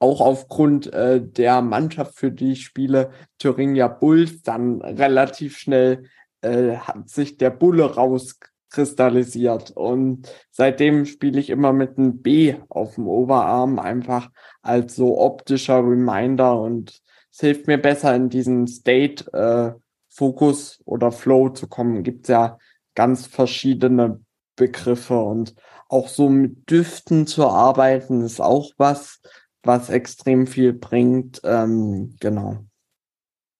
[0.00, 6.04] auch aufgrund äh, der Mannschaft, für die ich spiele, Thuringia Bulls, dann relativ schnell
[6.42, 9.70] äh, hat sich der Bulle rauskristallisiert.
[9.72, 14.30] Und seitdem spiele ich immer mit einem B auf dem Oberarm, einfach
[14.62, 19.78] als so optischer Reminder und es hilft mir besser in diesen State äh,
[20.08, 22.02] Fokus oder Flow zu kommen.
[22.02, 22.58] Gibt ja
[22.94, 24.20] ganz verschiedene
[24.56, 25.54] Begriffe und
[25.88, 29.20] auch so mit Düften zu arbeiten ist auch was,
[29.62, 31.40] was extrem viel bringt.
[31.44, 32.64] Ähm, genau.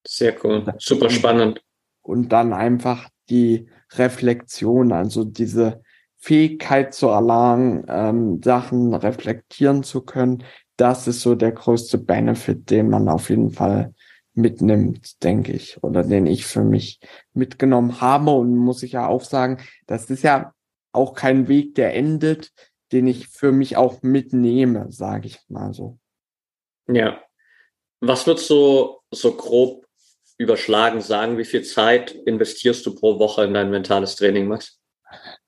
[0.07, 1.63] Sehr cool, super spannend.
[2.09, 5.83] Und dann einfach die Reflexion, also diese
[6.17, 10.43] Fähigkeit zu erlangen, ähm, Sachen reflektieren zu können,
[10.79, 13.93] das ist so der größte Benefit, den man auf jeden Fall
[14.33, 16.99] mitnimmt, denke ich, oder den ich für mich
[17.35, 18.31] mitgenommen habe.
[18.31, 20.55] Und muss ich ja auch sagen, das ist ja
[20.93, 22.53] auch kein Weg, der endet,
[22.91, 25.99] den ich für mich auch mitnehme, sage ich mal so.
[26.87, 27.21] Ja.
[28.01, 29.88] Was würdest du so grob
[30.39, 34.79] überschlagen sagen, wie viel Zeit investierst du pro Woche in dein mentales Training, Max?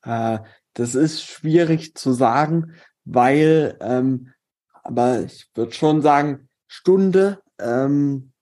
[0.02, 0.40] Äh,
[0.74, 2.74] das ist schwierig zu sagen,
[3.04, 4.32] weil, ähm,
[4.82, 8.32] aber ich würde schon sagen, Stunde, ähm,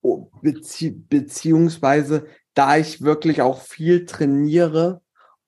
[0.00, 5.02] oh, bezieh beziehungsweise da ich wirklich auch viel trainiere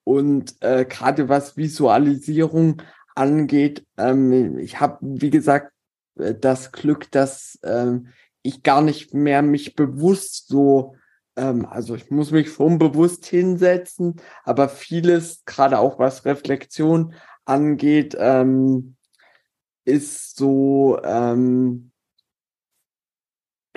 [0.04, 2.82] und äh, gerade was Visualisierung
[3.14, 5.72] angeht, ähm, ich habe, wie gesagt,
[6.16, 8.08] äh, das Glück, dass ähm,
[8.43, 10.97] ich gar nicht mehr mich bewusst so,
[11.36, 17.14] ähm, also ich muss mich schon bewusst hinsetzen, aber vieles, gerade auch was Reflexion
[17.45, 18.97] angeht, ähm,
[19.84, 21.93] ist so, ähm,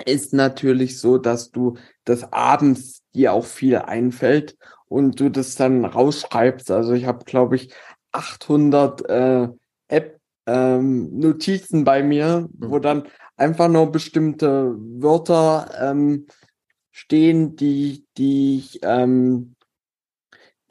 [0.04, 4.56] ist natürlich so, dass du das abends dir auch viel einfällt
[4.86, 6.70] und du das dann rausschreibst.
[6.70, 7.72] Also ich habe, glaube ich,
[8.12, 9.48] 800 äh,
[10.46, 12.70] ähm, Notizen bei mir, mhm.
[12.70, 13.04] wo dann
[13.36, 16.26] einfach nur bestimmte Wörter ähm,
[16.90, 19.56] stehen, die, die ich, ähm,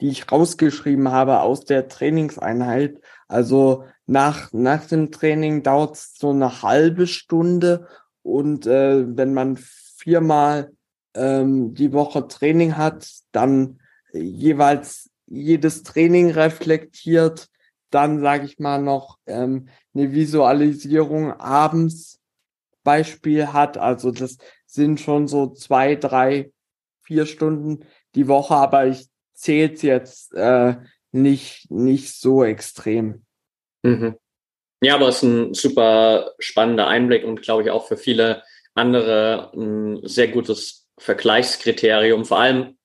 [0.00, 3.00] die ich rausgeschrieben habe aus der Trainingseinheit.
[3.28, 7.86] Also nach, nach dem Training dauert es so eine halbe Stunde
[8.22, 10.72] und äh, wenn man viermal
[11.14, 13.80] ähm, die Woche Training hat, dann
[14.12, 17.48] jeweils jedes Training reflektiert,
[17.90, 22.20] dann sage ich mal noch ähm, eine Visualisierung abends
[22.82, 23.78] Beispiel hat.
[23.78, 26.52] Also das sind schon so zwei, drei,
[27.02, 27.84] vier Stunden
[28.14, 30.76] die Woche, aber ich zähle es jetzt äh,
[31.12, 33.24] nicht, nicht so extrem.
[33.82, 34.16] Mhm.
[34.82, 38.42] Ja, aber es ist ein super spannender Einblick und glaube ich auch für viele
[38.74, 42.24] andere ein sehr gutes Vergleichskriterium.
[42.24, 42.75] Vor allem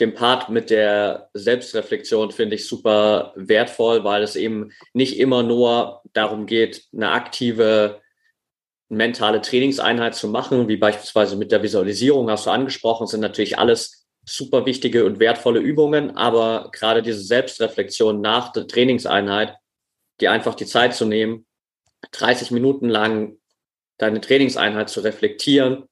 [0.00, 6.02] den Part mit der Selbstreflexion finde ich super wertvoll, weil es eben nicht immer nur
[6.12, 8.00] darum geht, eine aktive
[8.88, 14.06] mentale Trainingseinheit zu machen, wie beispielsweise mit der Visualisierung hast du angesprochen, sind natürlich alles
[14.24, 19.56] super wichtige und wertvolle Übungen, aber gerade diese Selbstreflexion nach der Trainingseinheit,
[20.20, 21.46] die einfach die Zeit zu nehmen,
[22.12, 23.38] 30 Minuten lang
[23.98, 25.87] deine Trainingseinheit zu reflektieren,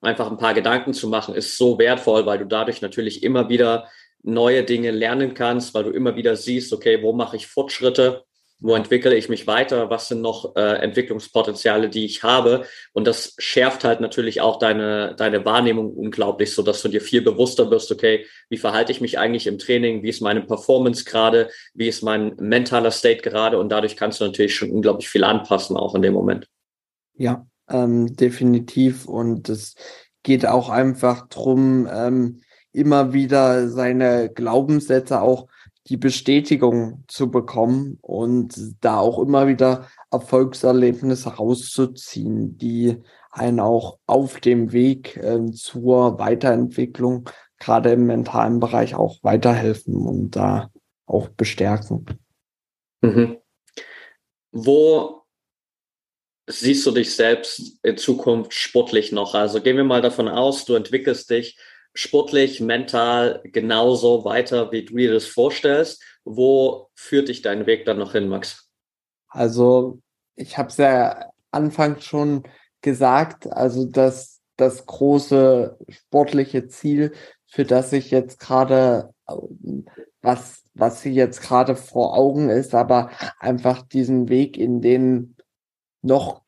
[0.00, 3.88] einfach ein paar Gedanken zu machen, ist so wertvoll, weil du dadurch natürlich immer wieder
[4.22, 8.24] neue Dinge lernen kannst, weil du immer wieder siehst, okay, wo mache ich Fortschritte,
[8.58, 12.64] wo entwickle ich mich weiter, was sind noch äh, Entwicklungspotenziale, die ich habe.
[12.92, 17.20] Und das schärft halt natürlich auch deine, deine Wahrnehmung unglaublich, so dass du dir viel
[17.20, 21.50] bewusster wirst, okay, wie verhalte ich mich eigentlich im Training, wie ist meine Performance gerade,
[21.74, 25.76] wie ist mein mentaler State gerade und dadurch kannst du natürlich schon unglaublich viel anpassen,
[25.76, 26.48] auch in dem Moment.
[27.18, 29.06] Ja, ähm, definitiv.
[29.06, 29.74] Und es
[30.22, 32.40] geht auch einfach drum, ähm,
[32.72, 35.48] immer wieder seine Glaubenssätze auch
[35.88, 44.40] die Bestätigung zu bekommen und da auch immer wieder Erfolgserlebnisse rauszuziehen, die einen auch auf
[44.40, 50.70] dem Weg äh, zur Weiterentwicklung, gerade im mentalen Bereich, auch weiterhelfen und da
[51.06, 52.06] auch bestärken.
[53.02, 53.36] Mhm.
[54.50, 55.22] Wo
[56.46, 59.34] siehst du dich selbst in Zukunft sportlich noch?
[59.34, 61.58] Also gehen wir mal davon aus, du entwickelst dich
[61.94, 66.02] sportlich, mental genauso weiter, wie du dir das vorstellst.
[66.24, 68.68] Wo führt dich dein Weg dann noch hin, Max?
[69.28, 70.00] Also
[70.34, 72.44] ich habe es ja anfangs schon
[72.82, 77.12] gesagt, also dass das große sportliche Ziel,
[77.46, 79.14] für das ich jetzt gerade,
[80.22, 85.35] was, was sie jetzt gerade vor Augen ist, aber einfach diesen Weg in den
[86.02, 86.42] noch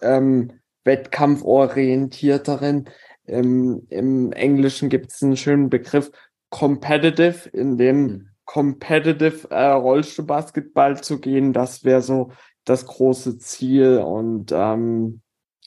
[0.00, 0.52] ähm,
[0.84, 2.88] wettkampforientierteren.
[3.24, 6.10] Im, Im Englischen gibt es einen schönen Begriff
[6.50, 8.28] competitive, in dem mhm.
[8.44, 11.52] competitive äh, Rollstuhlbasketball zu gehen.
[11.52, 12.32] Das wäre so
[12.64, 15.22] das große Ziel und ähm,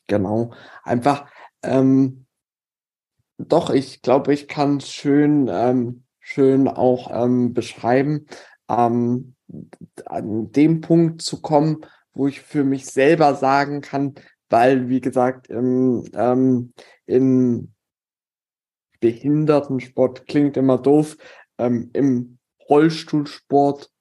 [0.08, 1.26] genau einfach
[1.64, 2.26] ähm,
[3.38, 8.28] doch ich glaube ich kann schön ähm, schön auch ähm, beschreiben
[8.70, 9.36] ähm,
[10.06, 11.86] an dem Punkt zu kommen
[12.16, 14.16] wo ich für mich selber sagen kann
[14.50, 16.74] weil wie gesagt im, ähm,
[17.06, 17.74] im
[19.00, 21.18] Behindertensport klingt immer doof
[21.58, 22.38] ähm, im
[22.70, 23.92] Rollstuhlsport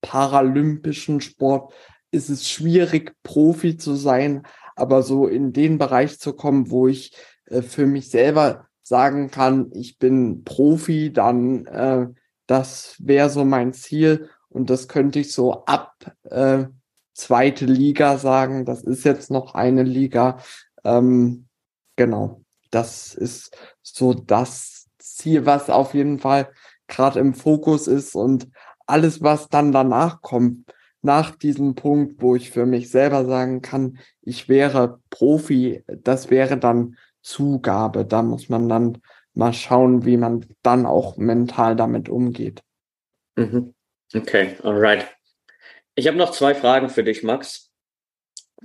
[0.00, 1.72] paralympischen Sport
[2.10, 4.42] ist es schwierig, Profi zu sein,
[4.74, 7.14] aber so in den Bereich zu kommen, wo ich
[7.46, 12.06] äh, für mich selber sagen kann, ich bin Profi, dann äh,
[12.46, 15.94] das wäre so mein Ziel und das könnte ich so ab
[16.24, 16.64] äh,
[17.20, 18.64] zweite Liga sagen.
[18.64, 20.38] Das ist jetzt noch eine Liga.
[20.84, 21.46] Ähm,
[21.96, 26.50] genau, das ist so das Ziel, was auf jeden Fall
[26.88, 28.48] gerade im Fokus ist und
[28.86, 33.98] alles, was dann danach kommt, nach diesem Punkt, wo ich für mich selber sagen kann,
[34.22, 38.04] ich wäre Profi, das wäre dann Zugabe.
[38.04, 38.98] Da muss man dann
[39.34, 42.62] mal schauen, wie man dann auch mental damit umgeht.
[43.36, 43.74] Mhm.
[44.14, 45.06] Okay, alright.
[46.00, 47.70] Ich habe noch zwei Fragen für dich, Max.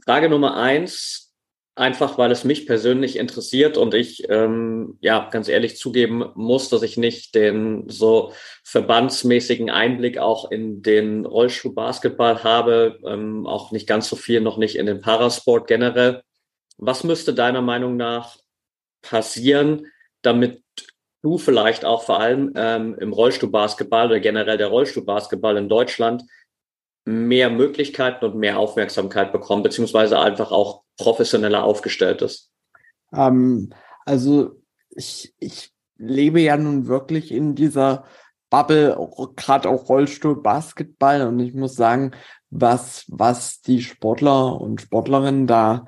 [0.06, 1.34] Frage Nummer eins,
[1.76, 6.82] einfach weil es mich persönlich interessiert und ich ähm, ja ganz ehrlich zugeben muss, dass
[6.82, 8.32] ich nicht den so
[8.64, 14.78] verbandsmäßigen Einblick auch in den Rollstuhlbasketball habe, ähm, auch nicht ganz so viel, noch nicht
[14.78, 16.22] in den Parasport generell.
[16.78, 18.38] Was müsste deiner Meinung nach
[19.02, 19.88] passieren,
[20.22, 20.64] damit
[21.22, 26.24] du vielleicht auch vor allem ähm, im Rollstuhlbasketball oder generell der Rollstuhlbasketball in Deutschland
[27.06, 32.52] mehr Möglichkeiten und mehr Aufmerksamkeit bekommt, beziehungsweise einfach auch professioneller aufgestellt ist?
[33.14, 33.72] Ähm,
[34.06, 38.06] also ich, ich lebe ja nun wirklich in dieser
[38.50, 38.98] Bubble,
[39.36, 42.12] gerade auch Rollstuhl, Basketball und ich muss sagen,
[42.50, 45.86] was, was die Sportler und Sportlerinnen da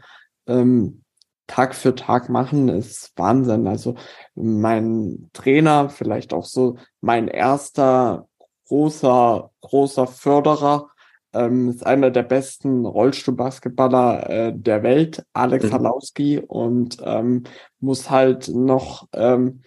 [0.48, 1.04] ähm,
[1.48, 3.68] Tag für Tag machen, ist Wahnsinn.
[3.68, 3.96] Also
[4.36, 8.28] mein Trainer, vielleicht auch so mein erster
[8.68, 10.90] großer, großer Förderer,
[11.38, 15.74] ähm, ist einer der besten Rollstuhlbasketballer äh, der Welt, Alex mhm.
[15.74, 17.44] Halowski, und ähm,
[17.80, 19.62] muss halt noch ähm,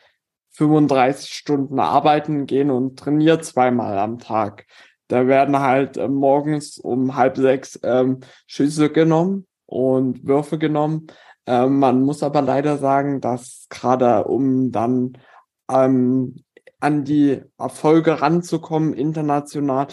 [0.53, 4.67] 35 Stunden arbeiten gehen und trainiert zweimal am Tag.
[5.09, 11.07] Da werden halt äh, morgens um halb sechs ähm, Schüsse genommen und Würfe genommen.
[11.47, 15.19] Ähm, man muss aber leider sagen, dass gerade um dann
[15.71, 16.45] ähm,
[16.81, 19.89] an die Erfolge ranzukommen international,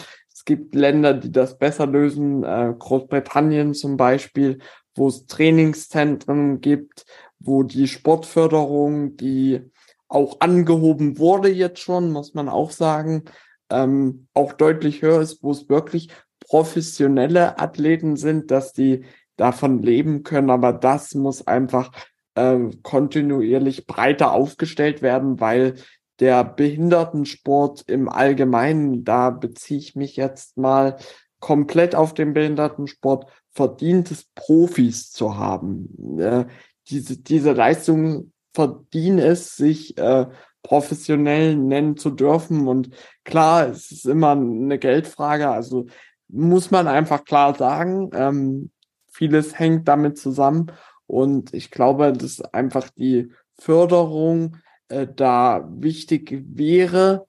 [0.48, 4.60] gibt Länder, die das besser lösen, äh, Großbritannien zum Beispiel,
[4.94, 7.04] wo es Trainingszentren gibt,
[7.38, 9.60] wo die Sportförderung, die
[10.08, 13.24] auch angehoben wurde jetzt schon, muss man auch sagen,
[13.68, 16.08] ähm, auch deutlich höher ist, wo es wirklich
[16.40, 19.04] professionelle Athleten sind, dass die
[19.36, 20.48] davon leben können.
[20.48, 21.92] Aber das muss einfach
[22.36, 25.74] äh, kontinuierlich breiter aufgestellt werden, weil
[26.20, 30.96] der Behindertensport im Allgemeinen, da beziehe ich mich jetzt mal
[31.40, 36.18] komplett auf den Behindertensport, verdient es Profis zu haben.
[36.18, 36.46] Äh,
[36.88, 40.26] diese, diese Leistung verdient es, sich äh,
[40.62, 42.66] professionell nennen zu dürfen.
[42.66, 42.90] Und
[43.24, 45.86] klar, es ist immer eine Geldfrage, also
[46.28, 48.70] muss man einfach klar sagen, ähm,
[49.06, 50.72] vieles hängt damit zusammen.
[51.06, 54.56] Und ich glaube, dass einfach die Förderung
[54.88, 57.26] äh, da wichtig wäre.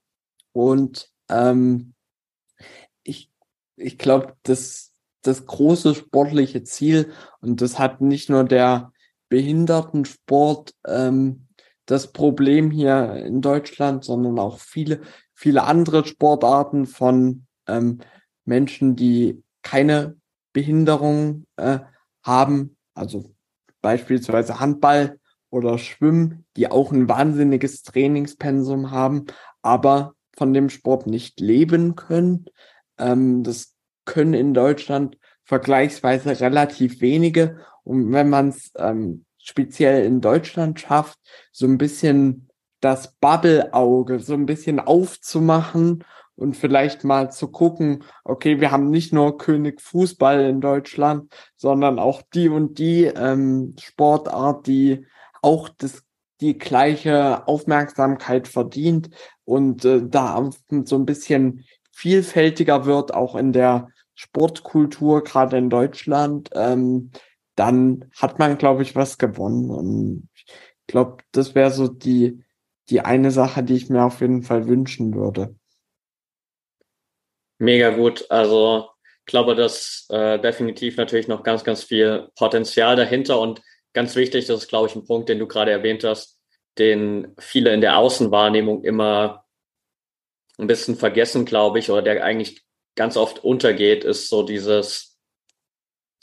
[0.51, 1.93] Und ähm,
[3.03, 3.31] ich,
[3.75, 8.91] ich glaube, das, das große sportliche Ziel, und das hat nicht nur der
[9.29, 11.47] Behindertensport ähm,
[11.85, 15.01] das Problem hier in Deutschland, sondern auch viele,
[15.33, 17.99] viele andere Sportarten von ähm,
[18.45, 20.17] Menschen, die keine
[20.53, 21.79] Behinderung äh,
[22.23, 23.33] haben, also
[23.81, 25.18] beispielsweise Handball
[25.49, 29.25] oder Schwimmen, die auch ein wahnsinniges Trainingspensum haben,
[29.61, 32.45] aber von dem Sport nicht leben können.
[32.97, 33.75] Ähm, das
[34.05, 37.59] können in Deutschland vergleichsweise relativ wenige.
[37.83, 41.17] Und wenn man es ähm, speziell in Deutschland schafft,
[41.51, 42.49] so ein bisschen
[42.81, 46.03] das Bubble-Auge so ein bisschen aufzumachen
[46.35, 51.99] und vielleicht mal zu gucken, okay, wir haben nicht nur König Fußball in Deutschland, sondern
[51.99, 55.05] auch die und die ähm, Sportart, die
[55.41, 56.03] auch das,
[56.41, 59.09] die gleiche Aufmerksamkeit verdient
[59.45, 60.49] und äh, da
[60.85, 67.11] so ein bisschen vielfältiger wird, auch in der Sportkultur, gerade in Deutschland, ähm,
[67.55, 69.69] dann hat man, glaube ich, was gewonnen.
[69.69, 70.45] Und ich
[70.87, 72.43] glaube, das wäre so die,
[72.89, 75.55] die eine Sache, die ich mir auf jeden Fall wünschen würde.
[77.59, 78.25] Mega gut.
[78.29, 83.61] Also ich glaube, dass äh, definitiv natürlich noch ganz, ganz viel Potenzial dahinter und
[83.93, 86.39] ganz wichtig, das ist, glaube ich, ein Punkt, den du gerade erwähnt hast,
[86.77, 89.45] den viele in der Außenwahrnehmung immer
[90.57, 92.61] ein bisschen vergessen, glaube ich, oder der eigentlich
[92.95, 95.17] ganz oft untergeht, ist so dieses,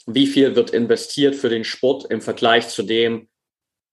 [0.05, 3.29] wie viel wird investiert für den Sport im Vergleich zu dem,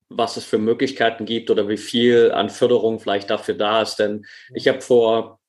[0.08, 3.96] was es für Möglichkeiten gibt oder wie viel an Förderung vielleicht dafür da ist.
[3.96, 5.40] Denn ich habe vor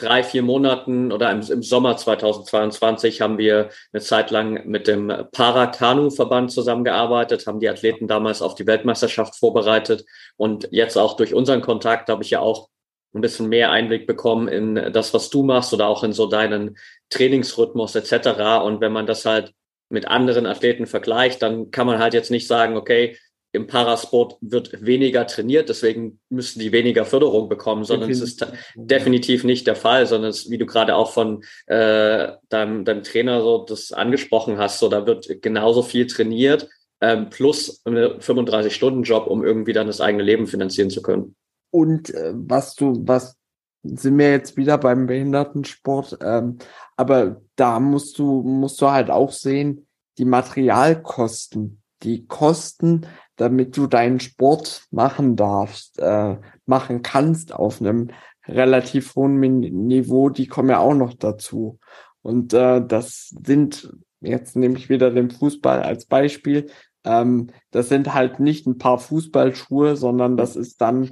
[0.00, 5.12] drei, vier Monaten oder im, im, Sommer 2022 haben wir eine Zeit lang mit dem
[5.32, 10.04] Parakanu-Verband zusammengearbeitet, haben die Athleten damals auf die Weltmeisterschaft vorbereitet
[10.36, 12.68] und jetzt auch durch unseren Kontakt habe ich ja auch
[13.14, 16.76] ein bisschen mehr Einblick bekommen in das, was du machst oder auch in so deinen
[17.10, 18.62] Trainingsrhythmus etc.
[18.62, 19.52] Und wenn man das halt
[19.88, 23.16] mit anderen Athleten vergleicht, dann kann man halt jetzt nicht sagen, okay,
[23.52, 29.42] im Parasport wird weniger trainiert, deswegen müssen die weniger Förderung bekommen, sondern es ist definitiv
[29.44, 33.64] nicht der Fall, sondern es, wie du gerade auch von äh, deinem, deinem Trainer so
[33.64, 36.68] das angesprochen hast, so da wird genauso viel trainiert,
[37.00, 41.34] ähm, plus einen 35-Stunden-Job, um irgendwie dann das eigene Leben finanzieren zu können.
[41.70, 43.36] Und äh, was du, was
[43.82, 46.58] sind wir jetzt wieder beim Behindertensport, ähm,
[46.96, 49.86] aber da musst du, musst du halt auch sehen,
[50.18, 53.06] die Materialkosten, die Kosten,
[53.38, 56.36] damit du deinen Sport machen darfst, äh,
[56.66, 58.10] machen kannst auf einem
[58.46, 61.78] relativ hohen Niveau, die kommen ja auch noch dazu.
[62.20, 66.66] Und äh, das sind, jetzt nehme ich wieder den Fußball als Beispiel,
[67.04, 71.10] ähm, das sind halt nicht ein paar Fußballschuhe, sondern das ist dann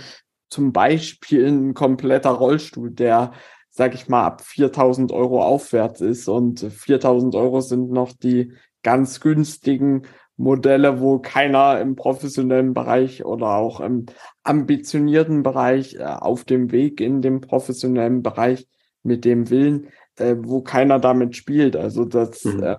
[0.51, 3.33] zum Beispiel ein kompletter Rollstuhl, der,
[3.71, 6.29] sag ich mal, ab 4000 Euro aufwärts ist.
[6.29, 8.53] Und 4000 Euro sind noch die
[8.83, 10.03] ganz günstigen
[10.37, 14.07] Modelle, wo keiner im professionellen Bereich oder auch im
[14.43, 18.69] ambitionierten Bereich äh, auf dem Weg in dem professionellen Bereich
[19.03, 21.77] mit dem Willen, äh, wo keiner damit spielt.
[21.77, 22.63] Also das mhm.
[22.63, 22.77] äh,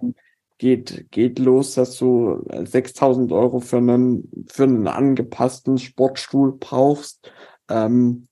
[0.60, 7.32] geht geht los, dass du 6000 Euro für einen für einen angepassten Sportstuhl brauchst,
[7.70, 8.28] ähm,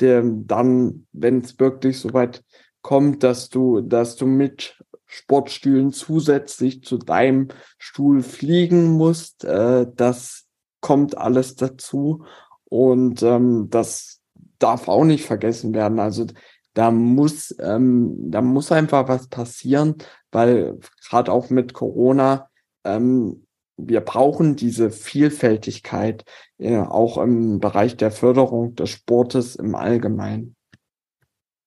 [0.00, 2.44] der dann, wenn es wirklich soweit
[2.82, 4.75] kommt, dass du dass du mit
[5.16, 7.48] Sportstühlen zusätzlich zu deinem
[7.78, 9.44] Stuhl fliegen musst.
[9.44, 10.44] Äh, das
[10.80, 12.24] kommt alles dazu
[12.64, 14.20] und ähm, das
[14.58, 15.98] darf auch nicht vergessen werden.
[15.98, 16.26] Also
[16.74, 19.96] da muss ähm, da muss einfach was passieren,
[20.30, 22.50] weil gerade auch mit Corona
[22.84, 23.46] ähm,
[23.78, 26.24] wir brauchen diese Vielfältigkeit
[26.58, 30.56] äh, auch im Bereich der Förderung des Sportes im Allgemeinen.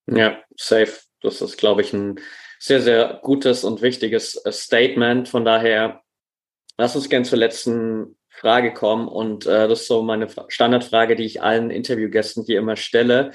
[0.07, 0.93] Ja, safe.
[1.21, 2.19] Das ist, glaube ich, ein
[2.59, 5.29] sehr, sehr gutes und wichtiges äh, Statement.
[5.29, 6.01] Von daher,
[6.77, 9.07] lass uns gerne zur letzten Frage kommen.
[9.07, 13.31] Und äh, das ist so meine Standardfrage, die ich allen Interviewgästen hier immer stelle.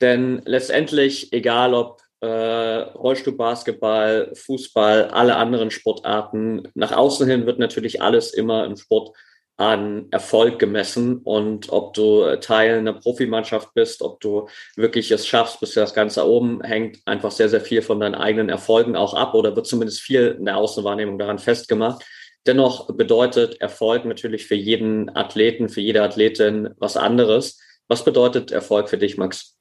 [0.00, 8.02] Denn letztendlich, egal ob äh, Rollstuhlbasketball, Fußball, alle anderen Sportarten, nach außen hin wird natürlich
[8.02, 9.16] alles immer im Sport
[9.56, 15.60] an Erfolg gemessen und ob du Teil einer Profimannschaft bist, ob du wirklich es schaffst,
[15.60, 19.34] bis das Ganze oben hängt, einfach sehr, sehr viel von deinen eigenen Erfolgen auch ab
[19.34, 22.04] oder wird zumindest viel in der Außenwahrnehmung daran festgemacht.
[22.46, 27.60] Dennoch bedeutet Erfolg natürlich für jeden Athleten, für jede Athletin was anderes.
[27.88, 29.56] Was bedeutet Erfolg für dich, Max?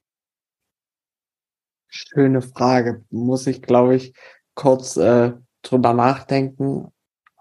[1.88, 3.04] Schöne Frage.
[3.10, 4.14] Muss ich, glaube ich,
[4.56, 5.32] kurz äh,
[5.64, 6.92] drüber nachdenken.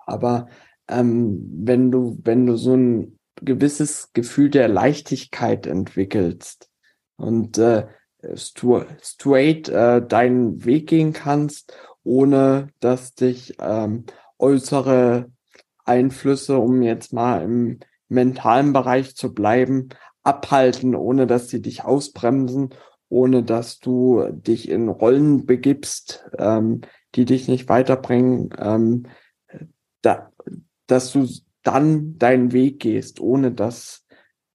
[0.07, 0.49] Aber
[0.89, 6.71] ähm, wenn du, wenn du so ein gewisses Gefühl der Leichtigkeit entwickelst
[7.17, 7.87] und äh,
[8.37, 14.05] straight äh, deinen Weg gehen kannst, ohne dass dich ähm,
[14.39, 15.31] äußere
[15.85, 19.89] Einflüsse, um jetzt mal im mentalen Bereich zu bleiben,
[20.23, 22.71] abhalten, ohne dass sie dich ausbremsen,
[23.09, 26.81] ohne dass du dich in Rollen begibst, ähm,
[27.15, 28.51] die dich nicht weiterbringen.
[28.59, 29.07] Ähm,
[30.03, 30.33] da,
[30.95, 31.29] dass du
[31.65, 34.07] dann deinen Weg gehst, ohne dass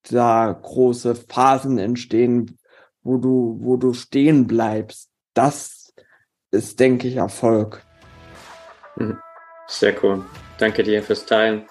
[0.10, 2.58] da große Phasen entstehen,
[3.04, 5.10] wo du, wo du stehen bleibst.
[5.34, 5.94] Das
[6.52, 7.84] ist, denke ich, Erfolg.
[8.96, 9.18] Mhm.
[9.68, 10.26] Sehr cool.
[10.58, 11.68] Danke dir fürs Teilen.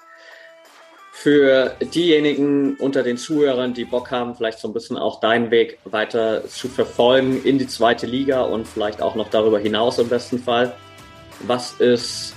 [1.13, 5.79] Für diejenigen unter den Zuhörern, die Bock haben, vielleicht so ein bisschen auch deinen Weg
[5.83, 10.37] weiter zu verfolgen in die zweite Liga und vielleicht auch noch darüber hinaus im besten
[10.37, 10.75] Fall.
[11.41, 12.35] Was ist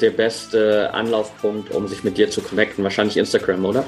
[0.00, 2.84] der beste Anlaufpunkt, um sich mit dir zu connecten?
[2.84, 3.84] Wahrscheinlich Instagram, oder?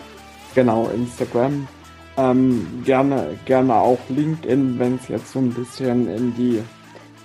[0.54, 1.68] Genau, Instagram.
[2.16, 6.62] Ähm, gerne, gerne auch LinkedIn, wenn es jetzt so ein bisschen in die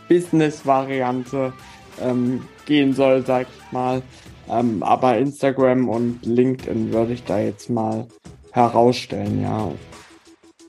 [0.07, 1.53] Business-Variante
[2.01, 4.01] ähm, gehen soll, sag ich mal.
[4.49, 8.07] Ähm, aber Instagram und LinkedIn würde ich da jetzt mal
[8.51, 9.71] herausstellen, ja.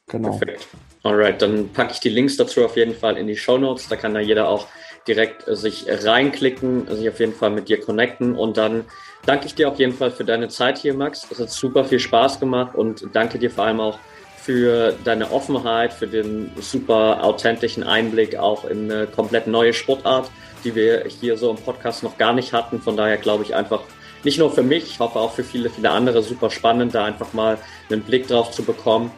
[0.09, 0.31] Genau.
[0.39, 0.69] Perfekt.
[1.03, 3.89] Alright, dann packe ich die Links dazu auf jeden Fall in die Show Notes.
[3.89, 4.69] Da kann da jeder auch
[5.07, 8.85] direkt äh, sich reinklicken, sich auf jeden Fall mit dir connecten und dann
[9.27, 11.27] danke ich dir auf jeden Fall für deine Zeit hier, Max.
[11.31, 13.99] Es hat super viel Spaß gemacht und danke dir vor allem auch
[14.37, 20.31] für deine Offenheit, für den super authentischen Einblick auch in eine komplett neue Sportart,
[20.65, 22.81] die wir hier so im Podcast noch gar nicht hatten.
[22.81, 23.81] Von daher glaube ich einfach,
[24.23, 27.33] nicht nur für mich, ich hoffe auch für viele, viele andere super spannend, da einfach
[27.33, 27.59] mal
[27.91, 29.11] einen Blick drauf zu bekommen.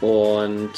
[0.00, 0.70] Und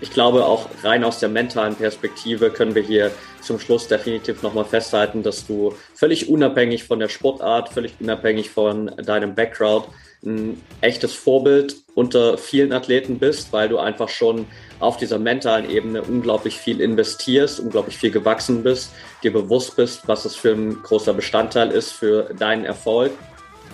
[0.00, 4.64] ich glaube, auch rein aus der mentalen Perspektive können wir hier zum Schluss definitiv nochmal
[4.64, 9.86] festhalten, dass du völlig unabhängig von der Sportart, völlig unabhängig von deinem Background
[10.24, 14.46] ein echtes Vorbild unter vielen Athleten bist, weil du einfach schon
[14.80, 18.92] auf dieser mentalen Ebene unglaublich viel investierst, unglaublich viel gewachsen bist,
[19.22, 23.12] dir bewusst bist, was es für ein großer Bestandteil ist für deinen Erfolg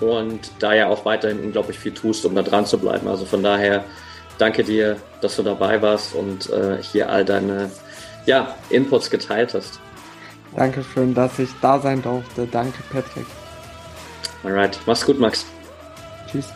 [0.01, 3.09] und daher auch weiterhin unglaublich viel tust, um da dran zu bleiben.
[3.09, 3.85] Also von daher
[4.39, 7.71] danke dir, dass du dabei warst und äh, hier all deine
[8.27, 9.81] ja, Inputs geteilt hast.
[10.57, 12.47] Dankeschön, dass ich da sein durfte.
[12.47, 13.27] Danke, Patrick.
[14.45, 15.45] Alright, mach's gut, Max.
[16.31, 16.47] Tschüss.